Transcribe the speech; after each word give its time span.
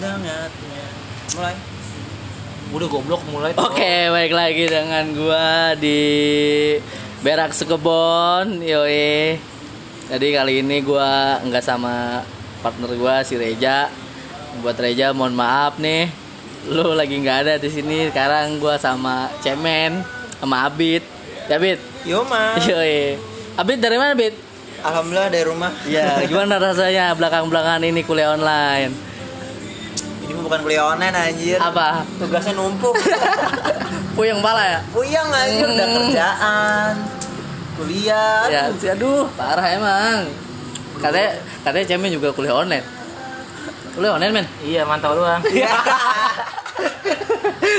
mulai 0.00 1.56
Udah 2.70 2.86
goblok 2.86 3.22
mulai. 3.28 3.50
Oke, 3.58 4.08
baik 4.14 4.30
lagi 4.30 4.64
dengan 4.70 5.02
gua 5.12 5.74
di 5.74 6.00
Berak 7.18 7.50
Sekebon, 7.50 8.62
yoi. 8.62 9.42
Jadi 10.06 10.26
kali 10.30 10.62
ini 10.62 10.78
gua 10.80 11.42
nggak 11.42 11.66
sama 11.66 12.22
partner 12.62 12.94
gua 12.94 13.26
si 13.26 13.34
Reja. 13.34 13.90
Buat 14.62 14.78
Reja 14.78 15.10
mohon 15.10 15.34
maaf 15.34 15.82
nih. 15.82 16.08
Lu 16.70 16.94
lagi 16.94 17.18
nggak 17.18 17.38
ada 17.42 17.54
di 17.58 17.68
sini. 17.68 18.06
Sekarang 18.06 18.62
gua 18.62 18.78
sama 18.78 19.28
Cemen 19.42 20.06
sama 20.38 20.70
Abid. 20.70 21.02
Ya, 21.50 21.58
Abid. 21.58 21.82
yo 22.06 22.22
mas 22.22 22.62
Yoi. 22.64 23.18
Abid 23.58 23.82
dari 23.82 23.98
mana, 23.98 24.14
Abid? 24.14 24.34
alhamdulillah 24.80 25.28
dari 25.28 25.44
rumah 25.44 25.68
Ya, 25.84 26.24
gimana 26.24 26.56
rasanya 26.56 27.12
belakang-belakangan 27.12 27.84
ini 27.84 28.00
kuliah 28.00 28.32
online? 28.32 29.09
Ini 30.30 30.40
bukan 30.40 30.60
kuliah 30.60 30.84
online 30.86 31.10
anjir 31.12 31.58
Apa? 31.58 32.06
tugasnya 32.16 32.54
numpuk 32.54 32.94
Puyeng 34.16 34.38
pala 34.38 34.62
ya? 34.62 34.78
puyeng 34.90 35.28
anjir 35.28 35.66
udah 35.66 35.82
Hmm. 35.82 35.96
kerjaan 35.98 36.92
kuliah 37.74 38.40
Ya, 38.46 38.62
aduh, 38.92 39.24
parah 39.32 39.66
emang. 39.70 40.28
Katanya 41.00 41.30
katanya 41.62 41.86
Cemen 41.86 42.12
juga 42.12 42.28
kuliah 42.30 42.52
online. 42.54 42.84
Kuliah 43.90 44.12
online, 44.12 44.32
men. 44.34 44.46
Iya, 44.60 44.84
mantau 44.84 45.16
doang. 45.16 45.40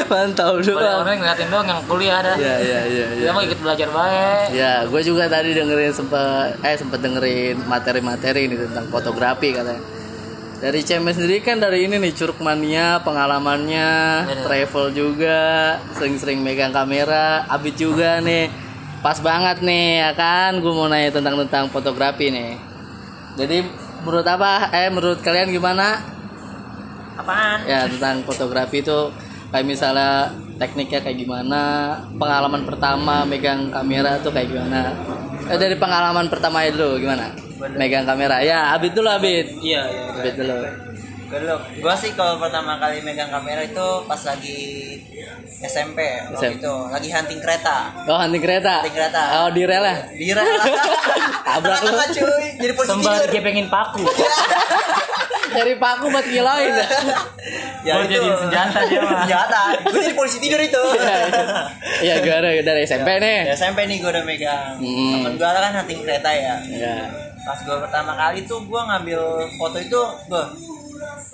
Mantap 0.03 0.57
Kuliah 0.57 0.73
doang. 0.73 1.01
orang 1.01 1.17
ngeliatin 1.17 1.47
doang 1.47 1.67
yang 1.67 1.81
kuliah 1.85 2.19
dah. 2.19 2.35
Ya, 2.35 2.55
ya, 2.57 2.79
ya, 2.83 3.05
ya. 3.07 3.15
Kita 3.15 3.31
mau 3.31 3.43
ikut 3.43 3.59
belajar 3.59 3.87
baik. 3.87 4.45
Ya, 4.51 4.73
gue 4.83 5.01
juga 5.01 5.23
tadi 5.27 5.53
dengerin 5.53 5.93
sempet 5.93 6.57
eh 6.59 6.75
sempet 6.75 6.99
dengerin 6.99 7.61
materi-materi 7.63 8.41
ini 8.43 8.55
tentang 8.59 8.89
fotografi 8.89 9.53
katanya. 9.53 9.79
Dari 10.61 10.85
Cemen 10.85 11.09
sendiri 11.09 11.41
kan 11.41 11.57
dari 11.57 11.89
ini 11.89 11.97
nih 11.97 12.13
Curug 12.13 12.37
Mania, 12.37 13.01
pengalamannya, 13.01 13.89
Bener. 14.29 14.45
travel 14.45 14.93
juga, 14.93 15.41
sering-sering 15.97 16.37
megang 16.37 16.69
kamera, 16.69 17.49
Abid 17.49 17.81
juga 17.81 18.21
nih. 18.21 18.45
Pas 19.01 19.17
banget 19.17 19.65
nih 19.65 20.05
ya 20.05 20.11
kan, 20.13 20.61
gue 20.61 20.69
mau 20.69 20.85
nanya 20.85 21.09
tentang 21.17 21.33
tentang 21.41 21.65
fotografi 21.73 22.29
nih. 22.29 22.61
Jadi 23.41 23.65
menurut 24.05 24.27
apa? 24.29 24.69
Eh 24.69 24.93
menurut 24.93 25.17
kalian 25.25 25.49
gimana? 25.49 25.97
apaan 27.11 27.59
Ya 27.65 27.89
tentang 27.89 28.21
fotografi 28.21 28.85
itu 28.85 29.09
kayak 29.49 29.65
misalnya 29.65 30.29
tekniknya 30.61 31.01
kayak 31.01 31.17
gimana, 31.25 31.61
pengalaman 32.21 32.69
pertama 32.69 33.25
megang 33.25 33.73
kamera 33.73 34.21
tuh 34.21 34.29
kayak 34.29 34.53
gimana? 34.53 34.93
Eh, 35.49 35.57
dari 35.57 35.73
pengalaman 35.73 36.29
pertama 36.29 36.61
dulu 36.69 37.01
gimana? 37.01 37.33
Megang 37.71 38.03
kamera. 38.03 38.37
Ya, 38.39 38.73
Abid 38.73 38.91
dulu 38.91 39.07
Abid. 39.07 39.45
iya 39.59 39.85
iya 39.85 40.03
Abid 40.11 40.33
dulu. 40.35 40.55
Dulu, 41.31 41.55
gua 41.79 41.95
sih 41.95 42.11
kalau 42.11 42.35
pertama 42.37 42.75
kali 42.75 42.99
megang 42.99 43.31
kamera 43.31 43.63
itu 43.63 43.87
pas 44.03 44.19
lagi 44.21 44.59
SMP 45.61 45.95
waktu 46.27 46.35
SMP. 46.35 46.59
itu 46.59 46.73
lagi 46.91 47.07
hunting 47.07 47.39
kereta 47.39 47.77
Oh, 48.03 48.17
hunting 48.17 48.43
kereta. 48.43 48.83
Hunting 48.83 48.91
kereta. 48.93 49.21
Oh, 49.39 49.47
di 49.47 49.63
rel 49.63 49.79
ya? 49.79 49.95
di 50.11 50.27
rel 50.27 50.43
Tabrak 51.47 51.79
lu. 51.81 51.95
Cuy 52.11 52.45
jadi 52.57 52.73
posisi 52.73 52.91
Sembah 52.91 53.13
tidur 53.15 53.27
digepengin 53.29 53.67
paku. 53.67 54.03
Dari 55.51 55.75
paku 55.75 56.07
buat 56.07 56.23
ngiloin. 56.25 56.73
ya 57.87 57.93
jadiin 58.01 58.35
senjata 58.37 58.79
dia 58.85 58.99
mah. 59.01 59.23
senjata 59.23 59.61
gue 59.83 60.01
jadi 60.01 60.13
polisi 60.13 60.37
tidur 60.37 60.59
itu 60.59 60.83
Iya, 61.99 62.19
gue 62.19 62.29
ada 62.33 62.49
dari 62.61 62.81
SMP 62.83 63.07
Ya, 63.09 63.17
nih. 63.17 63.39
SMP 63.51 63.79
nih 63.83 63.97
gue 63.97 64.11
udah 64.11 64.23
megang 64.23 64.75
Hmm. 64.77 65.11
temen 65.17 65.31
gue 65.33 65.47
kan 65.47 65.73
hunting 65.75 65.99
kereta 66.01 66.29
ya 66.29 66.55
Ya. 66.67 66.95
Pas 67.41 67.57
gue 67.57 67.77
pertama 67.79 68.11
kali 68.13 68.39
tuh 68.43 68.59
gue 68.61 68.81
ngambil 68.81 69.21
foto 69.55 69.77
itu 69.77 70.01
gue 70.27 70.43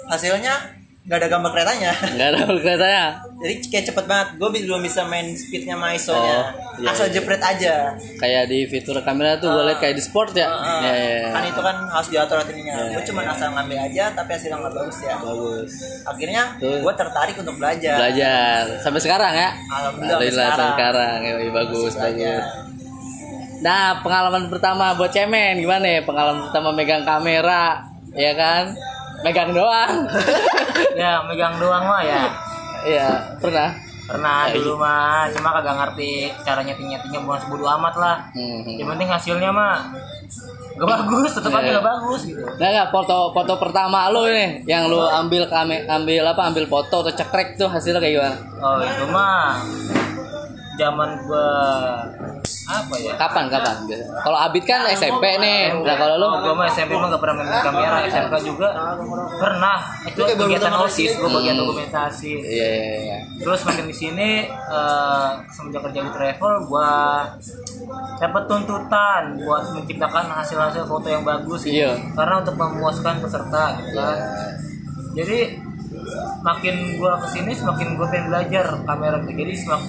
hasilnya 0.07 0.55
nggak 1.03 1.17
ada 1.17 1.29
gambar 1.29 1.51
keretanya 1.53 1.91
Enggak 2.05 2.27
ada 2.29 2.39
keretanya. 2.53 3.03
jadi 3.39 3.53
kayak 3.65 3.85
cepet 3.87 4.05
banget 4.05 4.27
gue 4.35 4.49
belum 4.59 4.83
bisa 4.83 5.01
main 5.03 5.31
speednya 5.33 5.75
sama 5.75 5.95
ISO 5.95 6.11
nya 6.13 6.39
Oh, 6.77 6.83
iya, 6.83 6.91
asal 6.91 7.07
iya. 7.07 7.13
jepret 7.15 7.39
aja 7.39 7.75
Kayak 8.19 8.43
di 8.45 8.67
fitur 8.67 8.99
kamera 9.01 9.39
tuh 9.39 9.49
gue 9.49 9.63
liat 9.65 9.79
kayak 9.79 9.95
di 9.95 10.03
sport 10.03 10.29
ya. 10.31 10.45
Heeh. 10.45 10.77
Ya, 10.77 10.93
ya, 10.93 11.07
ya. 11.17 11.29
kan 11.31 11.43
itu 11.43 11.57
kan 11.57 11.75
harus 11.89 12.07
diatur 12.07 12.37
aturnya 12.37 12.75
Iya. 12.75 12.91
gue 12.91 13.03
cuma 13.07 13.21
asal 13.25 13.47
ngambil 13.49 13.77
aja 13.81 14.03
tapi 14.13 14.29
hasilnya 14.29 14.57
nggak 14.59 14.73
bagus 14.75 14.97
ya 15.01 15.15
Bagus. 15.17 15.71
akhirnya 16.03 16.43
gue 16.59 16.93
tertarik 16.93 17.35
untuk 17.35 17.55
belajar 17.55 17.95
Belajar 17.97 18.61
sampai 18.77 18.99
sekarang 18.99 19.31
ya. 19.33 19.49
Alhamdulillah, 19.49 19.87
sampai 19.87 20.27
Alhamdulillah 20.27 20.43
sampai 20.45 20.67
sekarang. 20.67 20.71
sekarang. 20.75 21.19
Yoi, 21.23 21.47
bagus, 21.49 21.93
bagus. 21.95 22.66
Nah, 23.67 23.99
pengalaman 23.99 24.47
pertama 24.47 24.95
buat 24.95 25.11
cemen 25.11 25.59
gimana 25.59 25.83
ya? 25.83 25.99
Pengalaman 26.07 26.47
pertama 26.47 26.71
megang 26.71 27.03
kamera, 27.03 27.83
ya 28.15 28.31
kan? 28.31 28.71
Megang 29.27 29.51
doang. 29.51 30.07
ya, 31.01 31.19
megang 31.27 31.59
doang 31.59 31.83
mah 31.83 31.99
ya. 31.99 32.31
Iya, 32.87 33.07
pernah. 33.43 33.75
Pernah 34.07 34.47
Ya, 34.47 34.55
dulu 34.55 34.79
mah, 34.79 35.27
cuma 35.35 35.51
kagak 35.51 35.75
ngerti 35.83 36.31
cara 36.47 36.63
nyeting-nyetingnya 36.63 37.27
bukan 37.27 37.43
sebodoh 37.43 37.67
amat 37.75 37.95
lah. 37.99 38.15
Hmm. 38.31 38.63
Yang 38.79 38.87
penting 38.95 39.09
hasilnya 39.11 39.51
mah 39.51 39.83
gak 40.79 40.87
bagus, 40.87 41.31
tetep 41.35 41.51
aja 41.51 41.67
Iya. 41.67 41.75
gak 41.75 41.87
bagus 41.91 42.21
gitu. 42.23 42.39
Nah, 42.39 42.69
nggak, 42.71 42.87
foto 42.95 43.35
foto 43.35 43.53
pertama 43.59 44.07
lu 44.07 44.31
ini 44.31 44.63
yang 44.63 44.87
lu 44.87 45.03
ambil 45.03 45.43
kame 45.51 45.83
ambil 45.83 46.23
apa? 46.23 46.41
Ambil 46.47 46.71
foto 46.71 47.03
atau 47.03 47.11
cekrek 47.11 47.59
tuh 47.59 47.67
hasilnya 47.67 47.99
kayak 47.99 48.15
gimana? 48.15 48.37
Oh 48.63 48.79
itu 48.79 49.05
mah 49.11 49.59
zaman 50.79 51.09
gua 51.27 51.49
apa 52.67 52.95
ya? 52.97 53.15
Kapan 53.15 53.47
kapan? 53.47 53.75
Kalau 54.19 54.37
Abid 54.37 54.63
kan 54.63 54.83
SMP 54.89 55.23
nih. 55.37 55.71
Nah, 55.71 55.95
kalau 55.95 56.15
lu 56.17 56.27
gua 56.41 56.53
mah 56.53 56.67
SMP 56.67 56.91
mah 56.93 57.07
gak 57.07 57.21
pernah 57.21 57.35
main 57.37 57.63
kamera, 57.63 57.97
SMK 58.05 58.35
juga 58.43 58.67
pernah. 59.33 59.77
Itu 60.03 60.19
kegiatan 60.19 60.73
OSIS, 60.77 61.11
gua 61.15 61.29
bagian 61.33 61.55
dokumentasi. 61.55 62.31
Iya, 62.37 62.67
iya, 62.67 62.95
iya. 62.99 63.17
Terus 63.37 63.63
makin 63.63 63.85
di 63.85 63.95
sini 63.95 64.29
eh, 64.45 65.27
semenjak 65.49 65.81
kerja 65.81 65.99
di 66.01 66.11
travel 66.11 66.53
gua 66.65 66.91
dapat 68.17 68.43
tuntutan 68.45 69.21
buat 69.39 69.63
menciptakan 69.71 70.25
hasil-hasil 70.33 70.83
foto 70.83 71.07
yang 71.07 71.23
bagus 71.23 71.63
gitu. 71.63 71.87
Iya. 71.87 71.95
Karena 72.13 72.43
untuk 72.43 72.55
memuaskan 72.55 73.23
peserta 73.23 73.63
gitu 73.79 73.95
kan. 73.95 74.17
Jadi 75.13 75.39
makin 76.39 76.75
gua 76.95 77.15
ke 77.17 77.27
sini 77.29 77.51
semakin 77.51 77.95
gua 77.95 78.07
pengen 78.07 78.27
belajar 78.27 78.75
kamera 78.83 79.15
gitu. 79.23 79.33
Jadi 79.37 79.53
semak- 79.55 79.87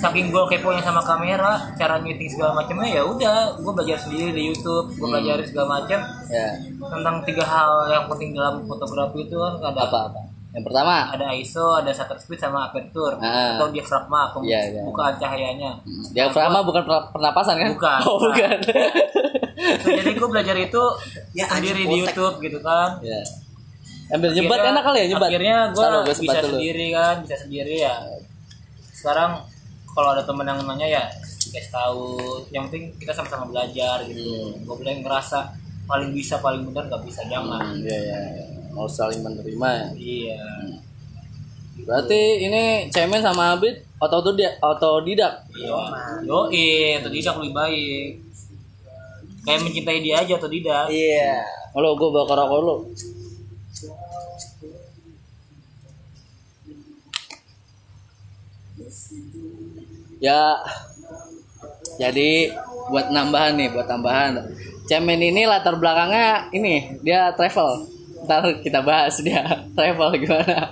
saking 0.00 0.26
gua 0.28 0.44
keponya 0.44 0.80
sama 0.80 0.98
kamera, 0.98 1.60
cara 1.74 1.96
nyeting 1.96 2.26
segala 2.28 2.52
macamnya 2.54 2.88
ya 2.90 3.02
udah 3.02 3.36
gua 3.58 3.72
belajar 3.72 3.98
sendiri 3.98 4.32
di 4.32 4.42
YouTube, 4.48 4.88
gua 4.94 5.06
Hmm. 5.06 5.14
belajar 5.14 5.36
segala 5.44 5.66
macam 5.76 6.00
Ya. 6.26 6.46
tentang 6.82 7.16
tiga 7.22 7.44
hal 7.44 7.70
yang 7.86 8.04
penting 8.06 8.32
dalam 8.32 8.64
fotografi 8.64 9.20
itu 9.22 9.36
kan 9.36 9.52
ada 9.62 9.80
Apa 9.82 9.98
apa? 10.08 10.20
Yang 10.50 10.64
pertama, 10.66 10.94
ada 11.06 11.26
ISO, 11.32 11.62
ada 11.74 11.90
shutter 11.90 12.18
speed 12.18 12.34
sama 12.36 12.66
aperture 12.66 13.14
Ah. 13.16 13.54
atau 13.54 13.70
diafragma 13.70 14.34
pem- 14.34 14.42
Iya, 14.44 14.60
iya. 14.68 14.82
bukaan 14.82 15.14
cahayanya. 15.14 15.70
diafragma 16.10 16.58
bukan 16.60 16.82
per- 16.82 17.06
pernapasan 17.10 17.54
kan? 17.54 17.70
Bukan, 17.70 18.00
Oh, 18.08 18.18
bukan. 18.18 18.58
Nah, 18.58 19.92
jadi 19.94 20.10
gue 20.10 20.28
belajar 20.28 20.56
itu 20.56 20.82
Ya, 21.32 21.46
sendiri 21.46 21.84
di. 21.84 21.96
YouTube 22.00 22.40
gitu 22.40 22.58
kan. 22.60 22.98
ya. 23.00 23.20
Ambil 24.10 24.34
nyebat 24.34 24.58
enak 24.64 24.82
kali 24.82 24.98
ya 24.98 25.14
nyebat. 25.14 25.28
Akhirnya 25.30 25.56
gue 25.70 25.86
bisa 26.10 26.40
dulu. 26.42 26.50
sendiri 26.50 26.86
kan, 26.90 27.14
bisa 27.20 27.36
sendiri 27.38 27.74
ya. 27.78 27.94
Sekarang 28.90 29.30
kalau 29.94 30.08
ada 30.14 30.22
temen 30.22 30.46
yang 30.46 30.58
nanya 30.64 30.86
ya 30.86 31.04
dikasih 31.46 31.72
tahu. 31.72 32.06
Yang 32.54 32.62
penting 32.70 32.84
kita 33.00 33.12
sama-sama 33.14 33.50
belajar 33.50 34.02
gitu. 34.06 34.22
Hmm. 34.22 34.64
Gue 34.64 34.76
bilang 34.80 35.02
ngerasa 35.02 35.50
paling 35.90 36.14
bisa 36.14 36.38
paling 36.38 36.62
benar 36.68 36.86
nggak 36.86 37.02
bisa 37.02 37.26
jangan. 37.26 37.74
Hmm, 37.74 37.82
iya, 37.82 37.98
iya. 37.98 38.46
Mau 38.70 38.86
saling 38.86 39.20
menerima 39.20 39.68
ya. 39.74 39.86
Iya. 39.98 40.42
Berarti 41.80 42.20
ini 42.44 42.92
Cemen 42.92 43.24
sama 43.24 43.56
Abid 43.56 43.82
otodidak, 44.00 44.56
otodidak. 44.62 45.44
Iya. 45.52 45.80
Yoi, 46.24 46.96
atau 47.00 47.10
tidak 47.12 47.34
lebih 47.40 47.54
baik. 47.54 48.10
Kayak 49.40 49.60
mencintai 49.64 50.00
dia 50.04 50.20
aja 50.20 50.36
atau 50.36 50.52
tidak. 50.52 50.92
iya 50.92 51.40
Halo, 51.72 51.96
gue 51.96 52.08
bakar 52.12 52.36
rokok 52.44 52.58
dulu. 52.60 52.76
Ya, 60.20 60.60
jadi 61.96 62.52
buat 62.92 63.08
nambahan 63.08 63.56
nih, 63.56 63.68
buat 63.72 63.88
tambahan. 63.88 64.40
Cemen 64.84 65.22
ini 65.22 65.46
latar 65.46 65.78
belakangnya 65.78 66.50
ini 66.52 67.00
dia 67.00 67.32
travel. 67.32 67.88
Ntar 68.26 68.60
kita 68.60 68.84
bahas 68.84 69.16
dia 69.24 69.44
travel 69.76 70.12
gimana. 70.20 70.70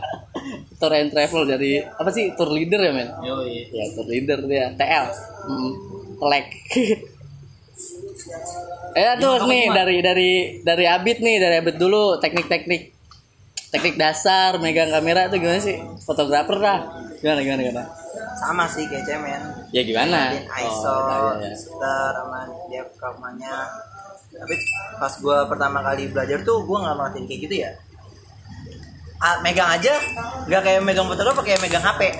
Tour 0.78 0.94
and 0.94 1.10
travel 1.10 1.42
dari 1.42 1.82
apa 1.82 2.10
sih 2.14 2.30
tour 2.38 2.54
leader 2.54 2.78
ya 2.78 2.92
men? 2.94 3.08
Yoi. 3.24 3.66
Ya 3.72 3.84
tour 3.94 4.06
leader 4.06 4.38
dia 4.46 4.74
TL. 4.74 5.06
Hmm, 5.48 5.72
telek. 6.20 6.46
Eh 8.98 9.14
tuh 9.22 9.46
nih 9.46 9.70
dari 9.70 10.02
dari 10.02 10.30
dari 10.66 10.84
Abid 10.90 11.22
nih 11.22 11.36
dari 11.38 11.54
Abid 11.62 11.78
dulu 11.78 12.18
teknik-teknik 12.18 12.90
teknik 13.70 13.94
dasar 13.94 14.58
megang 14.58 14.90
kamera 14.90 15.28
itu 15.28 15.38
gimana 15.38 15.60
sih 15.60 15.78
fotografer 16.02 16.56
dah 16.58 16.78
gimana 17.20 17.40
gimana 17.44 17.62
gimana 17.62 17.84
sama 18.38 18.64
sih 18.64 18.86
kayak 18.86 19.04
cemen 19.04 19.42
ya 19.68 19.82
gimana? 19.82 20.32
ISO, 20.32 20.86
Oh, 20.88 21.34
iya, 21.34 21.44
iya. 21.44 21.54
shutter, 21.54 22.10
sama 22.14 22.40
diafragmanya 22.70 23.54
tapi 24.28 24.54
pas 24.94 25.10
gue 25.10 25.38
pertama 25.48 25.78
kali 25.82 26.02
belajar 26.08 26.38
tuh 26.42 26.62
gue 26.62 26.78
nggak 26.78 26.94
merhatiin 26.94 27.26
kayak 27.26 27.40
gitu 27.42 27.54
ya. 27.58 27.70
Ah, 29.18 29.42
megang 29.42 29.66
aja. 29.66 29.98
Nggak 30.46 30.62
kayak 30.62 30.80
megang 30.84 31.08
fotografer 31.10 31.42
kayak 31.42 31.58
megang 31.58 31.82
HP 31.82 32.14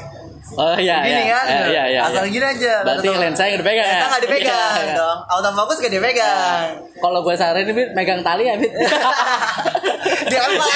Oh 0.50 0.74
iya 0.74 0.96
gini 1.02 1.22
iya. 1.24 1.34
kan 1.34 1.44
Eh, 1.46 1.66
Iya 1.68 1.82
iya. 1.88 2.00
asal 2.06 2.24
iya. 2.24 2.30
gini 2.30 2.46
aja 2.46 2.74
Berarti 2.80 3.08
lensa 3.10 3.42
nggak 3.44 3.60
dipegang 3.60 3.84
ya? 3.84 3.92
lensa 3.92 4.06
nggak 4.08 4.22
dipegang 4.24 4.48
Iya, 4.48 4.80
iya. 4.80 4.94
dong 4.96 5.18
autofocus 5.28 5.76
nggak 5.78 5.92
dipegang 5.92 6.64
Kalau 6.96 7.18
gue 7.20 7.34
saranin 7.34 7.70
Bit, 7.70 7.90
megang 7.92 8.22
tali 8.22 8.44
ya, 8.44 8.54
Bit. 8.54 8.72
dilempar 10.28 10.68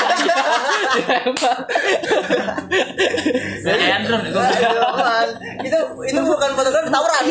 Dilempar. 0.93 1.57
Kayak 3.63 4.01
drone 4.05 4.29
gue 4.29 4.45
Dilempar. 4.53 5.27
itu 5.63 5.79
itu 6.05 6.21
bukan 6.21 6.51
fotografer 6.53 6.89
tawuran 6.89 7.23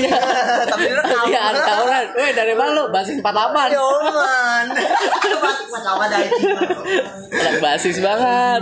tapi 0.65 0.83
direkam 0.88 1.23
Iya, 1.23 1.41
ada 1.45 1.59
tawuran. 1.61 2.03
Weh, 2.13 2.31
dari 2.31 2.53
mana 2.53 2.71
lu? 2.73 2.83
Basis 2.89 3.17
48. 3.19 3.23
ya 3.69 3.81
man 4.11 4.65
Mas 5.71 5.83
lawan 5.83 6.07
dari 6.09 6.27
Anak 7.31 7.55
basis 7.59 7.97
banget. 7.97 8.59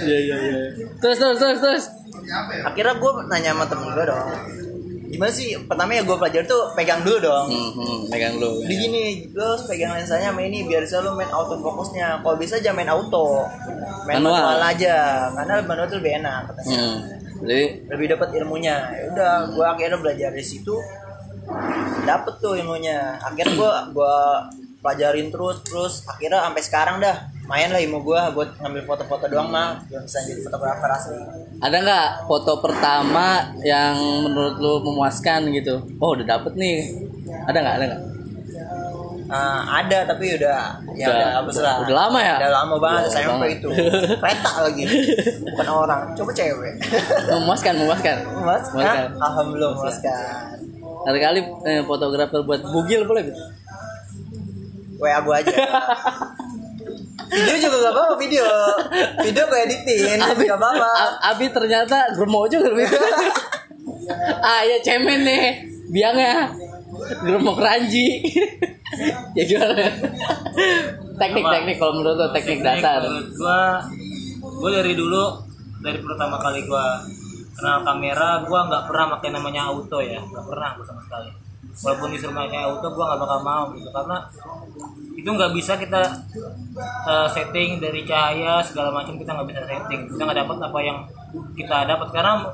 Iya, 0.00 0.18
iya, 0.18 0.36
iya. 0.40 0.62
Terus, 0.98 1.16
terus, 1.18 1.36
terus, 1.36 1.58
terus. 1.60 1.84
Akhirnya 2.64 2.94
gue 2.96 3.10
nanya 3.30 3.50
sama 3.52 3.64
temen 3.68 3.88
gue 3.92 4.04
dong 4.08 4.30
gimana 5.14 5.30
sih? 5.30 5.54
Pertama 5.70 5.94
ya 5.94 6.02
gue 6.02 6.16
pelajari 6.18 6.46
tuh 6.50 6.74
pegang 6.74 7.06
dulu 7.06 7.18
dong. 7.22 7.46
Hmm, 7.46 7.70
hmm, 7.78 7.98
megang 8.10 8.34
lu. 8.42 8.66
di 8.66 8.74
gini 8.74 9.02
lo 9.30 9.54
pegang 9.62 9.94
lensanya 9.94 10.34
sama 10.34 10.42
ini 10.42 10.66
biar 10.66 10.82
bisa 10.82 10.98
lo 10.98 11.14
main 11.14 11.30
autofokusnya 11.30 12.18
kalau 12.26 12.34
bisa 12.34 12.58
jangan 12.58 12.82
main 12.82 12.90
auto 12.90 13.46
main 14.10 14.18
Manual. 14.18 14.34
manual, 14.34 14.58
aja 14.74 14.96
karena 15.30 15.54
manual 15.62 15.86
tuh 15.86 15.98
lebih 16.02 16.12
enak 16.18 16.40
katanya. 16.50 16.78
Hmm. 16.82 16.98
Jadi 17.44 17.62
lebih 17.86 18.06
dapat 18.18 18.28
ilmunya. 18.42 18.76
Ya 18.90 19.04
udah 19.14 19.32
gue 19.54 19.66
akhirnya 19.66 19.98
belajar 20.02 20.28
dari 20.34 20.46
situ. 20.46 20.74
Dapet 22.02 22.34
tuh 22.42 22.58
ilmunya. 22.58 23.22
Akhirnya 23.22 23.54
gue 23.54 23.72
gue 23.94 24.16
pelajarin 24.82 25.28
terus 25.30 25.56
terus 25.64 25.94
akhirnya 26.10 26.44
sampai 26.44 26.62
sekarang 26.66 26.96
dah 27.00 27.16
main 27.44 27.68
lah 27.68 27.76
ilmu 27.78 28.00
gue 28.02 28.20
buat 28.32 28.48
ngambil 28.56 28.82
foto-foto 28.84 29.24
doang 29.26 29.48
mah 29.48 29.76
belum 29.84 30.02
bisa 30.02 30.18
jadi 30.22 30.40
fotografer 30.40 30.88
asli 30.90 31.16
ada 31.56 31.76
nggak 31.78 32.08
foto 32.24 32.52
pertama 32.58 33.26
yang 33.60 33.94
menurut 34.22 34.56
lu 34.56 34.74
memuaskan 34.82 35.48
gitu? 35.50 35.80
Oh, 35.96 36.12
udah 36.12 36.26
dapet 36.26 36.52
nih. 36.54 36.76
Ada 37.44 37.56
nggak? 37.58 37.74
Ada 37.74 37.84
nggak? 37.86 38.02
Ah, 39.26 39.60
ada 39.78 39.98
tapi 40.04 40.36
udah 40.36 40.58
ya 40.92 41.06
Udah- 41.06 41.16
udah 41.16 41.28
hapus 41.34 41.56
lah 41.58 41.74
udah 41.80 41.96
lama 41.98 42.18
ya? 42.18 42.36
udah 42.38 42.52
lama 42.54 42.74
banget 42.78 43.00
Udah 43.00 43.10
saya 43.10 43.26
banget. 43.30 43.56
itu 43.56 43.68
kereta 44.14 44.50
lagi 44.60 44.84
bukan 45.42 45.66
orang 45.70 46.00
coba 46.12 46.30
cewek 46.30 46.74
Memuaskan, 47.26 47.72
memuaskan. 47.74 48.16
mas 48.38 48.64
Memuaskan. 48.68 49.08
alhamdulillah 49.16 49.70
memuaskan 49.72 50.56
Ada 51.02 51.18
kali 51.18 51.40
eh, 51.40 51.82
fotografer 51.82 52.40
buat 52.42 52.60
bugil 52.64 53.00
boleh 53.02 53.22
gitu? 53.24 53.42
wa 54.94 55.18
gua 55.18 55.36
aja 55.40 55.56
video 57.34 57.56
juga 57.58 57.76
gak 57.82 57.94
apa-apa 57.94 58.14
video. 58.22 58.46
Video 59.26 59.44
gue 59.50 59.60
editin 59.66 60.18
Abi, 60.22 60.44
gak 60.46 60.58
apa-apa 60.58 60.92
Abi 61.34 61.46
ternyata 61.50 62.14
germo 62.14 62.46
juga 62.46 62.70
Abi. 62.70 62.84
ah 64.48 64.62
ya 64.62 64.78
cemen 64.80 65.26
nih. 65.26 65.46
Biangnya 65.90 66.54
germo 67.26 67.52
keranji. 67.58 68.06
Ya 69.34 69.42
gimana 69.42 69.90
teknik 71.18 71.44
teknik 71.46 71.76
kalau 71.82 71.98
menurut 71.98 72.14
lo 72.14 72.28
teknik 72.30 72.60
dasar. 72.62 73.02
menurut 73.02 73.30
gua 73.34 73.82
gua 74.40 74.70
dari 74.70 74.92
dulu 74.94 75.24
dari 75.82 75.98
pertama 75.98 76.36
kali 76.38 76.62
gua 76.66 77.02
kenal 77.54 77.82
kamera 77.86 78.42
gua 78.46 78.70
nggak 78.70 78.84
pernah 78.90 79.06
pakai 79.18 79.30
namanya 79.34 79.70
auto 79.70 79.98
ya. 79.98 80.18
Nggak 80.22 80.46
pernah 80.46 80.68
gua 80.78 80.86
sama 80.86 81.00
sekali. 81.06 81.30
Walaupun 81.74 82.08
disuruh 82.14 82.34
pakai 82.34 82.60
auto 82.66 82.86
gua 82.94 83.04
nggak 83.14 83.20
bakal 83.26 83.40
mau 83.42 83.64
gitu. 83.74 83.88
Karena 83.90 84.16
itu 85.24 85.32
nggak 85.32 85.56
bisa 85.56 85.80
kita 85.80 86.04
uh, 87.08 87.24
setting 87.32 87.80
dari 87.80 88.04
cahaya 88.04 88.60
segala 88.60 88.92
macam 88.92 89.16
kita 89.16 89.32
nggak 89.32 89.48
bisa 89.48 89.62
setting. 89.64 90.04
Kita 90.04 90.20
nggak 90.20 90.38
dapat 90.44 90.56
apa 90.68 90.78
yang 90.84 90.98
kita 91.56 91.88
dapat 91.88 92.08
karena 92.12 92.44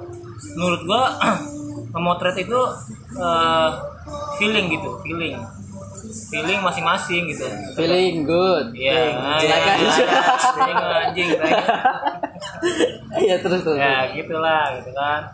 menurut 0.54 0.80
gua 0.86 1.18
memotret 1.98 2.38
itu 2.38 2.60
uh, 3.18 3.74
feeling 4.38 4.70
gitu 4.70 5.02
feeling. 5.02 5.34
Feeling 6.30 6.62
masing-masing 6.62 7.26
gitu. 7.34 7.42
Feeling 7.74 8.22
good. 8.22 8.70
Silakan. 8.70 9.76
Feeling 10.54 10.78
anjing. 10.78 11.28
iya 13.18 13.34
terus 13.42 13.66
terus. 13.66 13.82
Ya 13.82 14.14
gitulah 14.14 14.78
gitu 14.78 14.94
kan. 14.94 15.26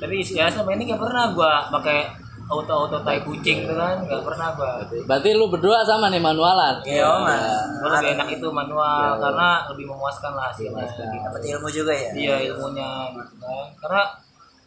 Tapi 0.00 0.24
ya 0.32 0.48
selama 0.48 0.80
ini 0.80 0.88
gak 0.88 1.00
pernah 1.04 1.28
gua 1.36 1.68
pakai 1.68 2.08
auto-auto 2.50 2.98
tai 3.06 3.22
kucing 3.22 3.62
gitu 3.62 3.74
kan, 3.78 4.02
gak 4.02 4.26
pernah 4.26 4.50
gua. 4.58 4.82
berarti 5.06 5.28
lu 5.38 5.46
berdua 5.46 5.86
sama 5.86 6.10
nih 6.10 6.18
manualan 6.18 6.82
Iya, 6.82 7.06
Mas. 7.22 7.46
Gua 7.78 7.88
lebih 8.02 8.18
enak 8.18 8.28
itu 8.34 8.48
manual 8.50 9.22
karena 9.22 9.48
lebih 9.70 9.86
memuaskan 9.86 10.34
lah 10.34 10.50
hasilnya. 10.50 10.82
Gitu. 10.82 11.02
dapat 11.06 11.42
ilmu 11.46 11.68
juga 11.70 11.92
ya 11.94 12.10
Iya 12.10 12.36
ilmunya 12.50 13.14
gitu 13.14 13.34
kan. 13.38 13.66
Karena 13.78 14.02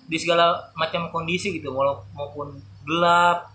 di 0.07 0.17
segala 0.19 0.55
macam 0.79 1.11
kondisi 1.11 1.59
gitu, 1.59 1.75
maupun 2.15 2.55
gelap, 2.87 3.51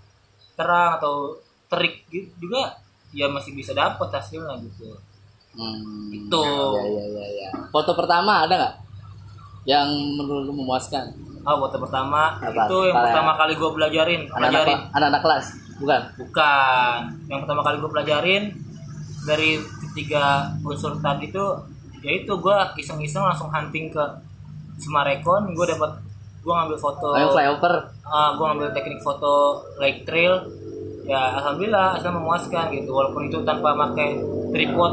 terang 0.56 1.00
atau 1.00 1.36
terik 1.68 2.04
gitu 2.12 2.48
juga 2.48 2.76
ya 3.12 3.28
masih 3.32 3.56
bisa 3.56 3.72
dapat 3.72 4.12
hasilnya 4.12 4.60
gitu. 4.60 4.92
Hmm, 5.56 6.12
Itu. 6.12 6.44
ya, 6.44 6.84
ya, 6.84 7.04
ya, 7.08 7.26
ya. 7.44 7.48
foto 7.72 7.96
pertama 7.96 8.44
ada 8.44 8.54
nggak 8.54 8.74
yang 9.64 9.88
menurut 10.16 10.48
lu 10.48 10.52
memuaskan 10.54 11.08
Oh, 11.48 11.56
foto 11.58 11.76
pertama 11.80 12.36
Apa? 12.36 12.68
itu 12.68 12.76
yang 12.84 12.96
Apa? 12.96 13.04
pertama 13.08 13.32
kali 13.34 13.52
gue 13.56 13.70
belajarin, 13.72 14.20
anak-anak 14.28 14.52
pelajarin. 14.52 14.78
anak-anak 14.92 15.22
kelas 15.24 15.46
bukan 15.78 16.00
Bukan. 16.18 16.98
Yang 17.24 17.38
pertama 17.42 17.60
kali 17.62 17.76
gue 17.78 17.90
pelajarin 17.90 18.42
dari 19.24 19.50
ketiga 19.82 20.24
unsur 20.60 20.92
tadi 20.98 21.26
itu 21.26 21.44
yaitu 21.98 22.30
gue 22.30 22.56
iseng-iseng 22.76 23.24
langsung 23.24 23.48
hunting 23.48 23.88
ke 23.88 24.04
Semarekon, 24.78 25.50
gue 25.50 25.66
dapat 25.66 25.90
gue 26.38 26.52
ngambil 26.54 26.78
foto 26.78 27.10
oh, 27.10 27.32
flyover 27.34 27.74
ah 28.06 28.30
gue 28.32 28.44
ngambil 28.46 28.70
teknik 28.70 29.02
foto 29.02 29.58
like 29.76 30.06
trail 30.06 30.46
ya 31.02 31.34
alhamdulillah 31.34 31.98
asal 31.98 32.14
memuaskan 32.14 32.70
gitu 32.70 32.88
walaupun 32.88 33.26
itu 33.26 33.42
tanpa 33.42 33.74
pakai 33.74 34.16
tripod 34.54 34.92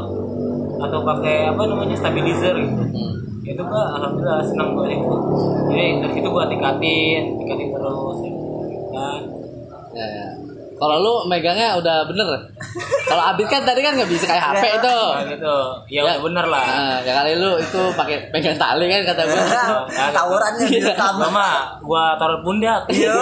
atau 0.76 0.98
pakai 1.00 1.48
apa 1.48 1.62
namanya 1.64 1.96
stabilizer 1.96 2.54
gitu 2.56 2.82
Hmm. 2.82 3.05
Ya 3.46 3.54
itu 3.54 3.62
gua 3.62 3.94
alhamdulillah 3.94 4.42
senang 4.42 4.74
gue 4.74 4.90
itu 4.90 5.14
jadi 5.70 6.02
dari 6.02 6.12
situ 6.18 6.28
gua 6.34 6.50
tingkatin 6.50 7.38
tingkatin 7.38 7.68
terus 7.70 8.18
ya. 8.26 8.30
kan? 8.90 9.22
Ya, 9.94 10.06
ya. 10.18 10.26
Kalau 10.76 11.00
lu 11.00 11.14
megangnya 11.24 11.72
udah 11.80 12.04
bener. 12.04 12.26
Kalau 13.08 13.22
Abid 13.32 13.48
kan 13.48 13.64
tadi 13.64 13.80
kan 13.80 13.96
nggak 13.96 14.10
bisa 14.12 14.28
kayak 14.28 14.44
HP 14.44 14.64
itu. 14.76 14.98
nah, 15.00 15.24
gitu. 15.24 15.56
Ya, 15.88 16.04
udah 16.04 16.16
bener 16.20 16.44
lah. 16.52 16.66
Nah, 16.68 16.98
ya 17.00 17.12
kali 17.22 17.32
lu 17.38 17.56
itu 17.56 17.80
pakai 17.96 18.28
pegang 18.34 18.58
tali 18.60 18.84
kan 18.90 19.00
kata 19.14 19.22
gua. 19.24 19.44
tawurannya 20.10 20.66
di 20.66 20.78
utama 20.82 21.30
mama 21.30 21.48
gua 21.86 22.18
taruh 22.18 22.42
pundak 22.42 22.82
iya 22.92 23.14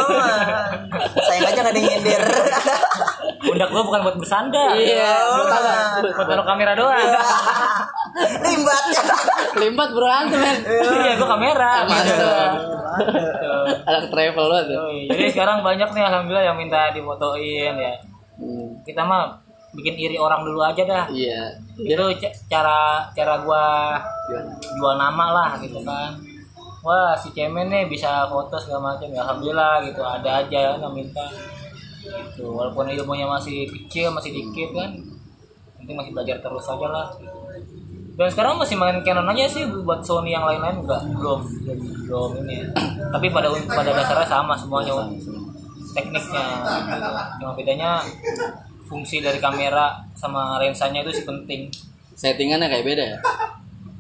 sayang 1.21 1.53
aja 1.53 1.61
gak 1.63 1.75
ada 1.77 1.81
nyender 1.85 2.23
pundak 3.45 3.69
gua 3.71 3.83
bukan 3.87 4.01
buat 4.09 4.17
bersandar. 4.19 4.73
Iya, 4.73 5.15
man. 5.37 6.01
buat 6.17 6.27
taruh 6.27 6.47
kamera 6.49 6.73
doang 6.75 7.13
limbat 8.17 8.85
Limbat 9.55 9.91
berantem 9.91 10.39
men. 10.39 10.57
iya 10.65 11.13
gua 11.15 11.29
kamera 11.31 11.73
Mantap. 11.85 12.53
gitu. 13.11 13.53
Anak 13.85 14.05
travel 14.09 14.45
lu 14.45 14.59
tuh. 14.65 14.77
Oh, 14.79 14.91
iya. 14.91 15.09
Jadi 15.11 15.25
sekarang 15.31 15.59
banyak 15.61 15.89
nih 15.91 16.05
alhamdulillah 16.05 16.45
yang 16.45 16.57
minta 16.57 16.91
difotoin 16.91 17.75
ya. 17.75 17.95
Hmm, 18.35 18.67
Kita 18.83 19.03
mah 19.03 19.35
bikin 19.73 19.95
iri 19.97 20.15
orang 20.15 20.43
dulu 20.43 20.59
aja 20.59 20.83
dah. 20.83 21.05
Iya. 21.09 21.59
Itu 21.77 22.05
ca- 22.17 22.37
cara 22.49 22.79
cara 23.11 23.35
gua 23.41 23.99
jual 24.73 24.95
nama 24.95 25.27
lah 25.33 25.51
gitu 25.59 25.83
kan. 25.83 26.15
Wah 26.81 27.15
si 27.15 27.33
cemen 27.33 27.67
nih 27.67 27.89
bisa 27.89 28.27
foto 28.27 28.55
segala 28.55 28.93
macam 28.93 29.09
ya 29.09 29.23
alhamdulillah 29.23 29.81
gitu 29.83 30.01
ada 30.01 30.45
aja 30.45 30.77
yang 30.77 30.93
minta 30.93 31.25
gitu 32.05 32.53
walaupun 32.53 32.85
ilmunya 32.85 33.25
masih 33.25 33.65
kecil 33.65 34.13
masih 34.13 34.29
dikit 34.31 34.69
kan 34.71 34.93
penting 35.81 35.97
masih 35.97 36.13
belajar 36.13 36.37
terus 36.39 36.69
aja 36.69 36.85
lah 36.85 37.09
gitu. 37.17 37.33
Dan 38.15 38.29
sekarang 38.31 38.55
masih 38.55 38.79
main 38.79 39.03
Canon 39.03 39.27
aja 39.27 39.51
sih 39.51 39.67
buat 39.83 39.99
Sony 40.07 40.31
yang 40.31 40.47
lain-lain 40.47 40.87
enggak 40.87 41.03
belum 41.19 41.41
belum, 41.67 41.79
belum 42.07 42.31
ini. 42.47 42.57
Tapi 43.11 43.27
pada 43.35 43.51
pada 43.51 43.91
dasarnya 43.91 44.27
sama 44.27 44.55
semuanya 44.55 44.95
tekniknya 45.95 46.45
gitu. 46.91 47.11
cuma 47.43 47.53
bedanya 47.55 48.03
fungsi 48.87 49.23
dari 49.23 49.39
kamera 49.43 49.99
sama 50.15 50.63
lensanya 50.63 51.03
itu 51.03 51.23
sih 51.23 51.25
penting. 51.27 51.67
Settingannya 52.15 52.71
kayak 52.71 52.87
beda 52.87 53.05
ya? 53.15 53.19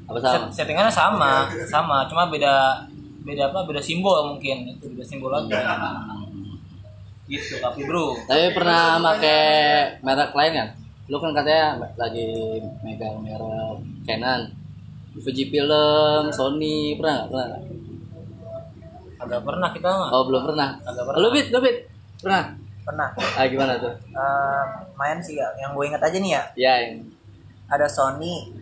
Apa 0.06 0.18
sama? 0.23 0.33
Set- 0.47 0.62
settingannya 0.62 0.92
sama 0.94 1.50
sama. 1.66 2.06
Cuma 2.06 2.30
beda 2.30 2.87
beda 3.26 3.50
apa? 3.50 3.66
Beda 3.66 3.83
simbol 3.83 4.30
mungkin. 4.30 4.78
Itu 4.78 4.94
beda 4.94 5.04
simbol 5.06 5.35
aja 5.35 5.59
gitu 7.25 7.56
tapi 7.56 7.88
bro 7.88 8.12
Tapi 8.28 8.52
pernah 8.52 9.00
pakai 9.00 9.40
merek 10.04 10.37
lain 10.37 10.52
kan? 10.52 10.68
Lu 11.11 11.16
kan 11.20 11.37
katanya 11.37 11.76
lagi 12.00 12.61
megang 12.80 13.20
merek 13.20 13.76
Canon, 14.08 14.42
Fujifilm, 15.20 16.32
Sony, 16.32 16.96
pernah 16.96 17.25
nggak? 17.25 17.28
Pernah 17.30 17.46
nggak? 17.49 17.62
agak 19.14 19.40
pernah 19.40 19.73
kita 19.73 19.88
mah 19.88 20.08
Oh 20.12 20.23
belum 20.28 20.42
pernah. 20.52 20.76
Agak 20.84 21.04
pernah. 21.08 21.20
Lu 21.25 21.28
bit, 21.32 21.46
lu 21.49 21.58
bit, 21.64 21.76
pernah? 22.20 22.44
pernah 22.84 23.08
Ah 23.16 23.49
gimana 23.49 23.80
tuh? 23.80 23.96
Eh, 23.96 24.62
main 24.94 25.16
sih 25.25 25.40
ya 25.40 25.49
yang 25.56 25.73
gue 25.73 25.84
inget 25.88 26.04
aja 26.04 26.16
nih 26.20 26.32
ya 26.37 26.42
Ya, 26.54 26.75
yang 26.84 27.08
ada 27.73 27.88
Sony 27.88 28.52